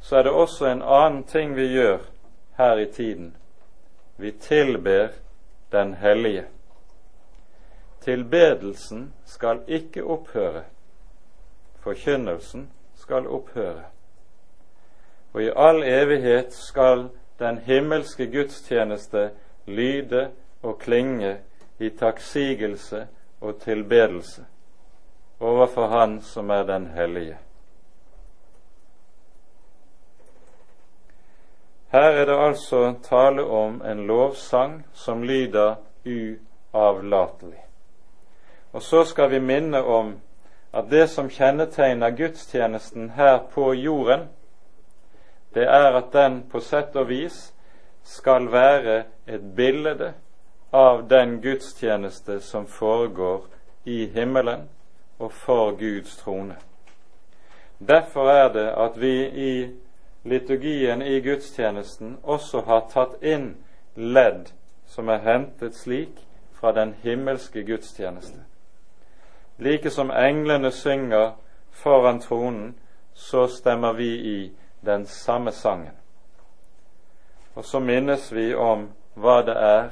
[0.00, 1.98] så er det også en annen ting vi gjør
[2.56, 3.36] her i tiden.
[4.16, 5.08] Vi tilber
[5.72, 6.44] Den hellige.
[8.00, 10.62] Tilbedelsen skal ikke opphøre
[11.86, 13.82] forkynnelsen skal opphøre.
[15.32, 19.30] Og i all evighet skal den himmelske gudstjeneste
[19.66, 20.30] lyde
[20.62, 21.36] og klinge
[21.78, 23.06] i takksigelse
[23.40, 24.44] og tilbedelse
[25.40, 27.38] overfor Han som er den hellige.
[31.92, 35.74] Her er det altså tale om en lovsang som lyder
[36.06, 37.62] uavlatelig.
[38.72, 40.20] Og så skal vi minne om
[40.72, 44.28] at det som kjennetegner gudstjenesten her på jorden,
[45.54, 47.54] det er at den på sett og vis
[48.04, 49.94] skal være et bilde
[50.70, 53.44] av den gudstjeneste som foregår
[53.84, 54.68] i himmelen
[55.18, 56.56] og for Guds trone.
[57.78, 59.68] Derfor er det at vi i
[60.24, 63.54] liturgien i gudstjenesten også har tatt inn
[63.94, 64.50] ledd
[64.86, 66.22] som er hentet slik
[66.60, 68.38] fra den himmelske gudstjeneste.
[69.58, 71.30] Like som englene synger
[71.70, 72.74] foran tronen,
[73.14, 74.52] så stemmer vi i
[74.84, 75.94] den samme sangen.
[77.54, 79.88] Og så minnes vi om hva det er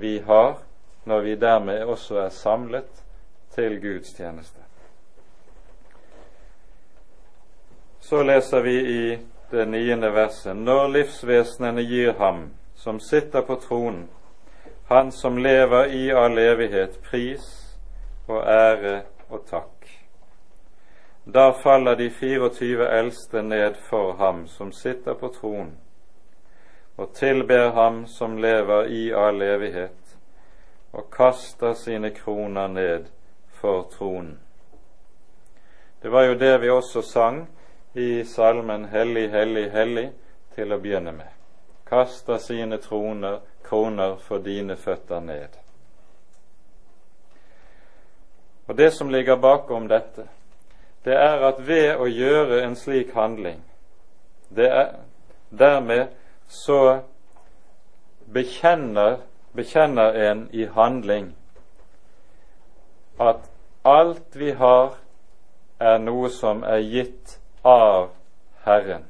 [0.00, 0.58] vi har
[1.04, 3.04] når vi dermed også er samlet
[3.54, 4.60] til gudstjeneste.
[8.00, 9.18] Så leser vi i
[9.50, 14.08] det niende verset Når livsvesenene gir ham som sitter på tronen,
[14.88, 17.44] han som lever i all evighet, pris
[18.28, 19.88] og ære og takk.
[21.34, 25.76] Da faller de 24 eldste ned for ham som sitter på tronen,
[26.98, 30.16] og tilber ham som lever i all evighet,
[30.92, 33.04] og kaster sine kroner ned
[33.60, 34.38] for tronen.
[36.02, 37.48] Det var jo det vi også sang
[37.94, 40.10] i salmen Hellig, hellig, hellig
[40.54, 41.30] til å begynne med.
[41.86, 45.58] Kaster sine troner, kroner for dine føtter ned.
[48.68, 50.28] Og Det som ligger bakom dette,
[51.04, 53.62] det er at ved å gjøre en slik handling
[54.48, 54.94] det er,
[55.50, 56.08] Dermed
[56.48, 57.00] så
[58.32, 59.20] bekjenner,
[59.52, 61.32] bekjenner en i handling
[63.20, 63.48] at
[63.84, 64.98] alt vi har,
[65.78, 68.10] er noe som er gitt av
[68.66, 69.04] Herren.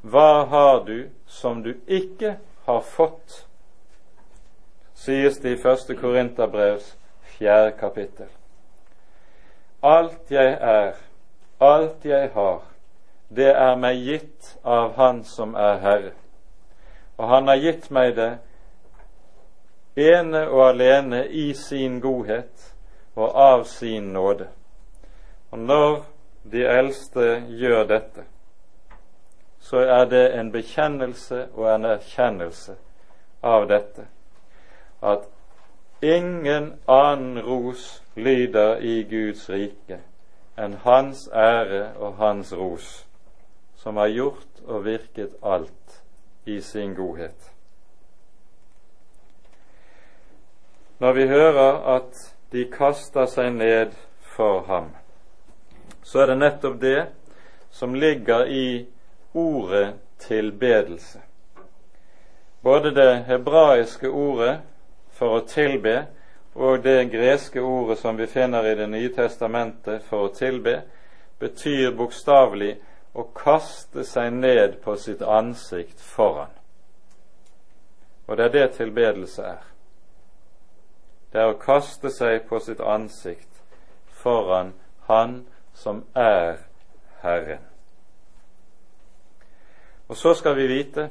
[0.00, 3.42] Hva har du som du ikke har fått?
[5.02, 6.92] sies det i første Korinterbrevs
[7.34, 8.28] fjerde kapittel.
[9.82, 10.92] Alt jeg er,
[11.60, 12.60] alt jeg har,
[13.36, 16.12] det er meg gitt av Han som er Herre.
[17.16, 18.32] Og Han har gitt meg det
[19.96, 22.72] ene og alene i sin godhet
[23.14, 24.48] og av sin nåde.
[25.50, 26.04] Og når
[26.52, 28.24] de eldste gjør dette,
[29.60, 32.74] så er det en bekjennelse og en erkjennelse
[33.42, 34.06] av dette,
[35.02, 35.28] at
[36.02, 40.00] ingen annen ros lyder i Guds rike
[40.58, 43.06] enn Hans ære og Hans ros,
[43.82, 46.02] som har gjort og virket alt
[46.44, 47.50] i sin godhet.
[50.98, 52.20] Når vi hører at
[52.52, 53.96] de kaster seg ned
[54.36, 54.92] for ham,
[56.02, 57.00] så er det nettopp det
[57.74, 58.86] som ligger i
[59.34, 61.18] ordet tilbedelse.
[62.62, 64.60] Både det hebraiske ordet
[65.10, 66.04] for å tilbe
[66.54, 70.82] og det greske ordet som vi finner i Det nye testamentet for å tilbe,
[71.38, 72.76] betyr bokstavelig
[73.12, 76.52] å kaste seg ned på sitt ansikt foran.
[78.26, 79.64] Og det er det tilbedelse er.
[81.32, 83.62] Det er å kaste seg på sitt ansikt
[84.22, 84.72] foran
[85.08, 86.60] Han som er
[87.22, 87.64] Herren.
[90.08, 91.08] Og så skal vi vite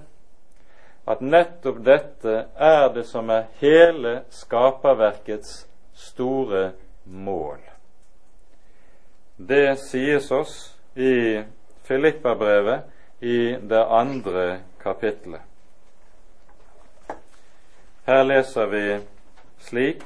[1.09, 6.71] at nettopp dette er det som er hele skaperverkets store
[7.03, 7.59] mål.
[9.37, 10.55] Det sies oss
[10.95, 11.41] i
[11.83, 12.81] Filippabrevet
[13.21, 15.41] i det andre kapittelet.
[18.05, 18.85] Her leser vi
[19.59, 20.03] slik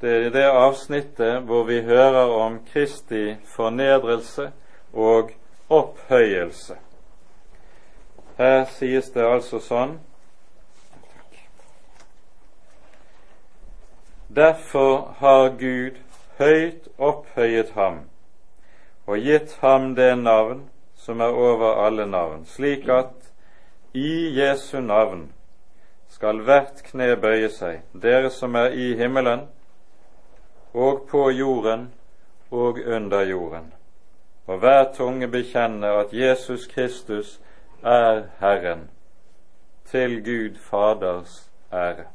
[0.00, 4.52] det er det avsnittet hvor vi hører om Kristi fornedrelse
[4.92, 5.30] og
[5.68, 6.76] opphøyelse.
[8.38, 9.98] Her sies det altså sånn
[14.30, 15.98] Derfor har Gud
[16.38, 18.00] høyt opphøyet ham
[19.10, 23.32] og gitt ham det navn som er over alle navn, slik at
[23.92, 25.32] i Jesu navn
[26.14, 29.48] skal hvert kne bøye seg, dere som er i himmelen,
[30.74, 31.88] og på jorden
[32.54, 33.72] og under jorden.
[34.46, 37.40] Og hver tunge bekjenne at Jesus Kristus
[37.82, 38.90] er Herren,
[39.90, 42.06] til Gud Faders ære.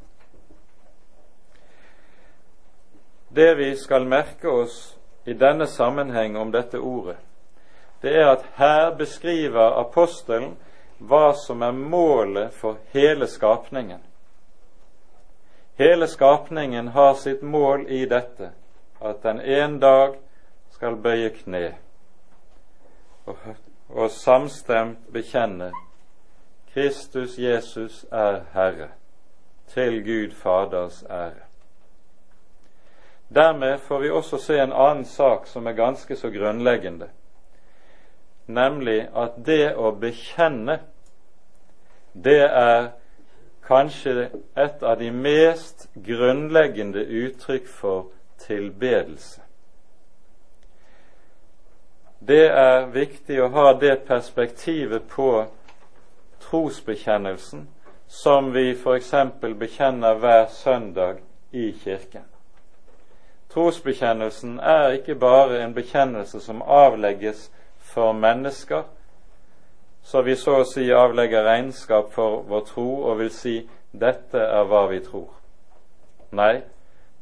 [3.35, 4.95] Det vi skal merke oss
[5.25, 7.17] i denne sammenheng om dette ordet,
[8.01, 10.55] det er at her beskriver apostelen
[10.99, 14.03] hva som er målet for hele skapningen.
[15.77, 18.51] Hele skapningen har sitt mål i dette,
[19.01, 20.15] at den en dag
[20.71, 21.73] skal bøye kne
[23.25, 23.37] og,
[23.89, 25.71] og samstemt bekjenne
[26.73, 28.89] Kristus Jesus er Herre,
[29.67, 31.44] til Gud Faders ære.
[33.27, 37.07] Dermed får vi også se en annen sak som er ganske så grunnleggende,
[38.47, 40.79] nemlig at det å bekjenne,
[42.13, 42.91] det er
[43.65, 48.11] kanskje et av de mest grunnleggende uttrykk for
[48.45, 49.41] tilbedelse.
[52.19, 55.45] Det er viktig å ha det perspektivet på
[56.45, 57.67] trosbekjennelsen
[58.07, 59.11] som vi f.eks.
[59.41, 61.19] bekjenner hver søndag
[61.51, 62.23] i kirken.
[63.49, 68.83] Trosbekjennelsen er ikke bare en bekjennelse som avlegges for mennesker,
[70.03, 73.55] så vi så å si avlegger regnskap for vår tro og vil si
[73.93, 75.33] 'dette er hva vi tror'.
[76.31, 76.61] Nei,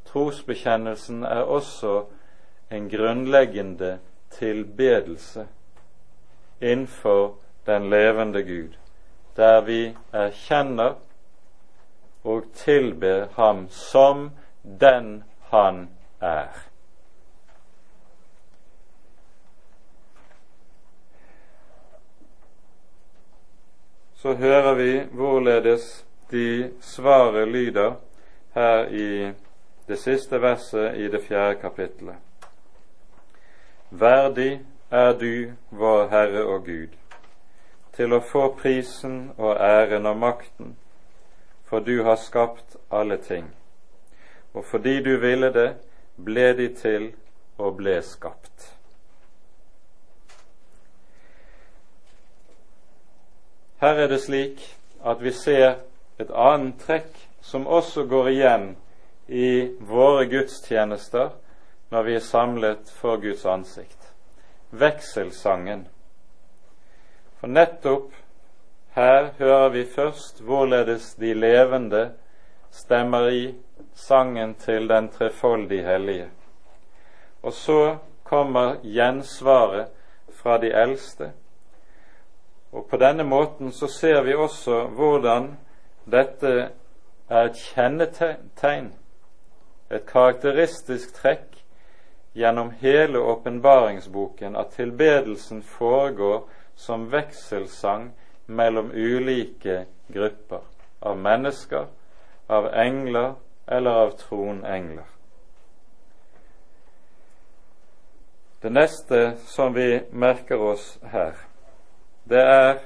[0.05, 2.05] trosbekjennelsen er også
[2.71, 3.99] en grunnleggende
[4.31, 5.47] tilbedelse
[6.61, 8.77] innenfor den levende Gud,
[9.37, 10.95] der vi erkjenner
[12.23, 14.31] og tilber Ham som
[14.79, 15.89] den Han
[16.23, 16.63] er.
[24.23, 27.93] Så hører vi hvorledes de svaret lyder
[28.53, 29.33] her i
[29.87, 32.15] det siste verset i det fjerde kapittelet.
[33.89, 34.61] Verdig
[34.91, 36.95] er du, vår Herre og Gud,
[37.93, 40.75] til å få prisen og æren og makten,
[41.65, 43.51] for du har skapt alle ting,
[44.53, 45.73] og fordi du ville det,
[46.15, 47.11] ble de til
[47.57, 48.69] og ble skapt.
[53.83, 54.61] Her er det slik
[55.03, 55.81] at vi ser
[56.21, 58.67] et annet trekk som også går igjen
[59.27, 61.33] i våre gudstjenester
[61.91, 64.13] når vi er samlet for Guds ansikt.
[64.71, 65.87] Vekselsangen.
[67.39, 68.13] For nettopp
[68.95, 72.11] her hører vi først hvorledes de levende
[72.71, 73.43] stemmer i
[73.93, 76.29] sangen til den trefoldige hellige.
[77.43, 79.87] Og så kommer gjensvaret
[80.33, 81.31] fra de eldste
[82.73, 85.57] og På denne måten så ser vi også hvordan
[86.11, 86.53] dette
[87.29, 88.87] er et kjennetegn,
[89.91, 91.59] et karakteristisk trekk
[92.33, 98.09] gjennom hele åpenbaringsboken at tilbedelsen foregår som vekselsang
[98.47, 100.65] mellom ulike grupper
[101.01, 101.85] av mennesker,
[102.49, 103.35] av engler
[103.67, 105.05] eller av tronengler.
[108.61, 111.33] Det neste som vi merker oss her,
[112.23, 112.77] det er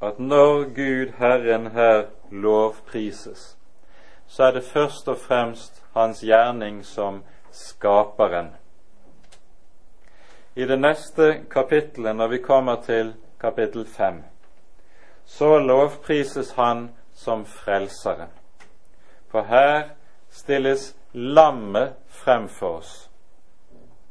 [0.00, 3.56] at når Gud Herren her lovprises,
[4.26, 8.52] så er det først og fremst hans gjerning som skaperen.
[10.54, 14.22] I det neste kapittelet, når vi kommer til kapittel fem,
[15.24, 18.35] så lovprises han som frelseren.
[19.28, 19.90] For her
[20.30, 23.10] stilles lammet frem for oss,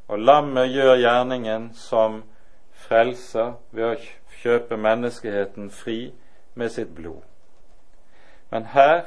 [0.08, 2.24] og lammet gjør gjerningen som
[2.86, 3.96] frelser ved å
[4.42, 6.14] kjøpe menneskeheten fri
[6.54, 7.24] med sitt blod.
[8.52, 9.06] Men her,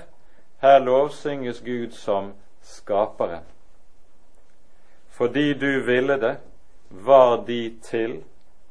[0.63, 2.33] her lovsynges Gud som
[2.63, 3.47] skaperen.
[5.09, 6.37] Fordi du ville det,
[6.91, 8.21] var de til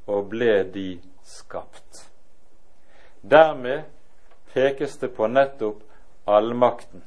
[0.08, 0.88] og ble de
[1.24, 2.08] skapt.
[3.22, 3.84] Dermed
[4.54, 5.84] pekes det på nettopp
[6.28, 7.04] allmakten.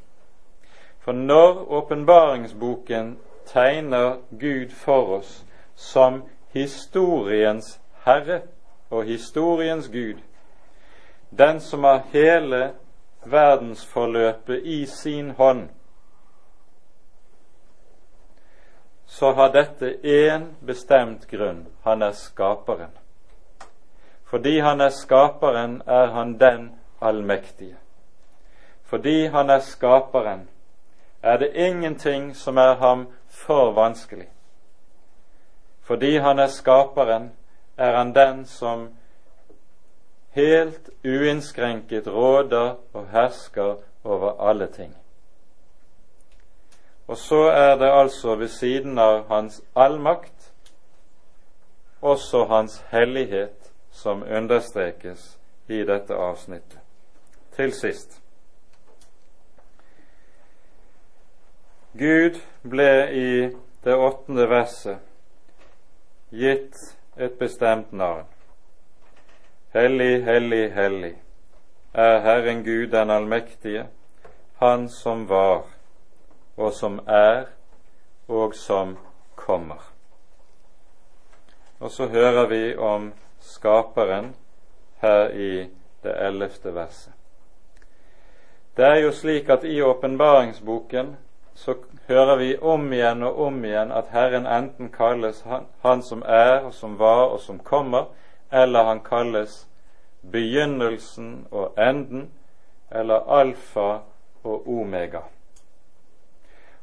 [1.11, 5.45] For når åpenbaringsboken tegner Gud for oss
[5.75, 6.21] som
[6.55, 8.37] historiens Herre
[8.91, 10.21] og historiens Gud,
[11.31, 12.61] den som har hele
[13.25, 15.65] verdensforløpet i sin hånd,
[19.07, 22.95] så har dette én bestemt grunn han er skaperen.
[24.31, 27.77] Fordi han er skaperen, er han den allmektige.
[28.85, 30.49] Fordi han er skaperen,
[31.23, 34.29] er det ingenting som er ham for vanskelig.
[35.83, 37.33] Fordi han er skaperen,
[37.77, 38.89] er han den som
[40.31, 44.97] helt uinnskrenket råder og hersker over alle ting.
[47.07, 50.53] Og så er det altså ved siden av hans allmakt
[52.01, 56.79] også hans hellighet som understrekes i dette avsnittet.
[57.57, 58.20] Til sist
[61.93, 63.31] Gud ble i
[63.83, 64.99] det åttende verset
[66.31, 66.77] gitt
[67.17, 68.29] et bestemt navn.
[69.75, 71.17] Hellig, hellig, hellig
[71.93, 73.87] er Herren Gud den allmektige,
[74.61, 75.63] Han som var,
[76.57, 77.47] og som er,
[78.29, 78.99] og som
[79.35, 79.93] kommer.
[81.81, 84.35] Og så hører vi om Skaperen
[85.01, 85.69] her i
[86.03, 87.13] det ellevte verset.
[88.77, 91.17] Det er jo slik at i åpenbaringsboken
[91.61, 91.75] så
[92.09, 96.63] hører vi om igjen og om igjen at Herren enten kalles han, han, som er,
[96.65, 98.05] og som var, og som kommer,
[98.53, 99.67] eller han kalles
[100.33, 102.31] begynnelsen og enden,
[102.91, 103.99] eller alfa
[104.45, 105.21] og omega.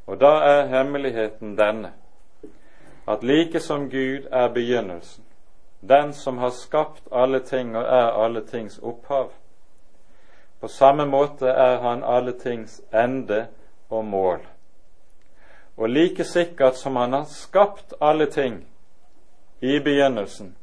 [0.06, 1.92] Og da er hemmeligheten denne,
[3.08, 5.24] at like som Gud er begynnelsen,
[5.82, 9.32] den som har skapt alle ting og er alle tings opphav,
[10.62, 13.48] på samme måte er han alle tings ende
[13.90, 14.40] og mål.
[15.78, 18.68] Og like sikkert som han har skapt alle ting
[19.60, 20.56] i begynnelsen,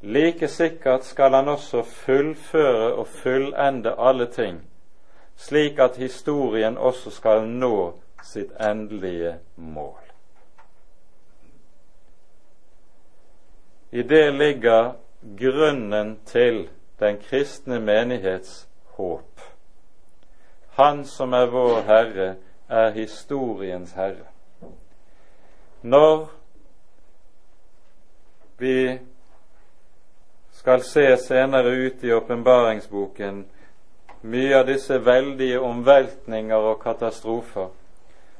[0.00, 4.62] like sikkert skal han også fullføre og fullende alle ting,
[5.36, 7.92] slik at historien også skal nå
[8.22, 10.00] sitt endelige mål.
[13.92, 14.92] I det ligger
[15.38, 16.68] grunnen til
[17.00, 19.40] den kristne menighets håp.
[20.70, 22.34] Han som er vår Herre,
[22.68, 24.33] er historiens herre.
[25.84, 26.30] Når
[28.58, 28.98] vi
[30.52, 33.42] skal se senere ut i åpenbaringsboken
[34.24, 37.68] mye av disse veldige omveltninger og katastrofer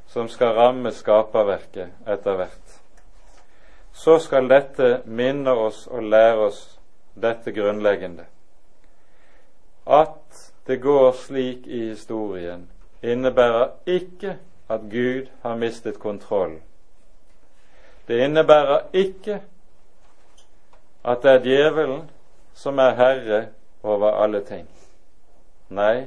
[0.09, 2.81] som skal ramme skaperverket etter hvert,
[3.93, 6.65] så skal dette minne oss og lære oss
[7.13, 8.25] dette grunnleggende.
[9.85, 12.71] At det går slik i historien,
[13.03, 14.39] innebærer ikke
[14.69, 16.63] at Gud har mistet kontrollen.
[18.09, 19.41] Det innebærer ikke
[21.05, 22.11] at det er djevelen
[22.55, 23.47] som er herre
[23.83, 24.69] over alle ting.
[25.69, 26.07] Nei,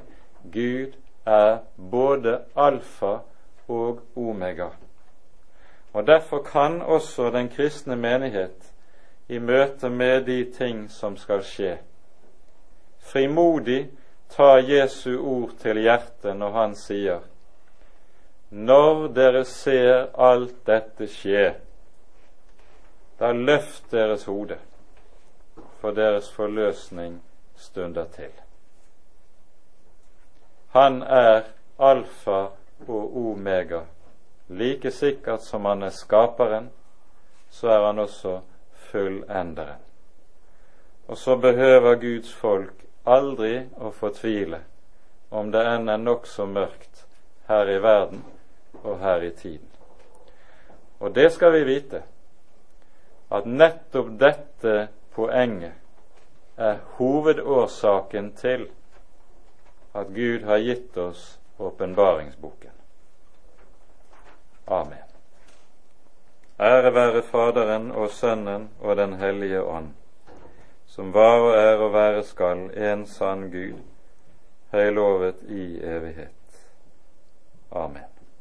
[0.54, 0.94] Gud
[1.26, 1.58] er
[1.92, 3.18] både alfa
[3.68, 4.70] og omega.
[5.94, 8.74] Og Derfor kan også den kristne menighet
[9.30, 11.78] i møte med de ting som skal skje,
[13.00, 13.90] frimodig
[14.30, 17.20] ta Jesu ord til hjertet når han sier:"
[18.50, 21.54] Når dere ser alt dette skje,
[23.20, 24.58] da løft deres hode,
[25.82, 27.22] for deres forløsning
[27.56, 28.32] stunder til.
[30.74, 31.44] Han er
[31.80, 32.48] alfa
[32.88, 33.82] og omega.
[34.50, 36.70] Like sikkert som han er skaperen,
[37.50, 38.40] så er han også
[38.92, 39.82] fullenderen.
[41.08, 44.60] Og så behøver Guds folk aldri å fortvile
[45.32, 47.06] om det enn er nokså mørkt
[47.48, 48.24] her i verden
[48.84, 49.68] og her i tiden.
[51.00, 52.02] Og det skal vi vite,
[53.30, 55.74] at nettopp dette poenget
[56.58, 58.68] er hovedårsaken til
[59.94, 62.72] at Gud har gitt oss åpenbaringsboken.
[64.68, 65.04] Amen.
[66.60, 69.92] Ære være Faderen og Sønnen og Den hellige ånd,
[70.88, 73.78] som var og er og være skal en sann Gud,
[74.72, 76.34] høylovet i evighet.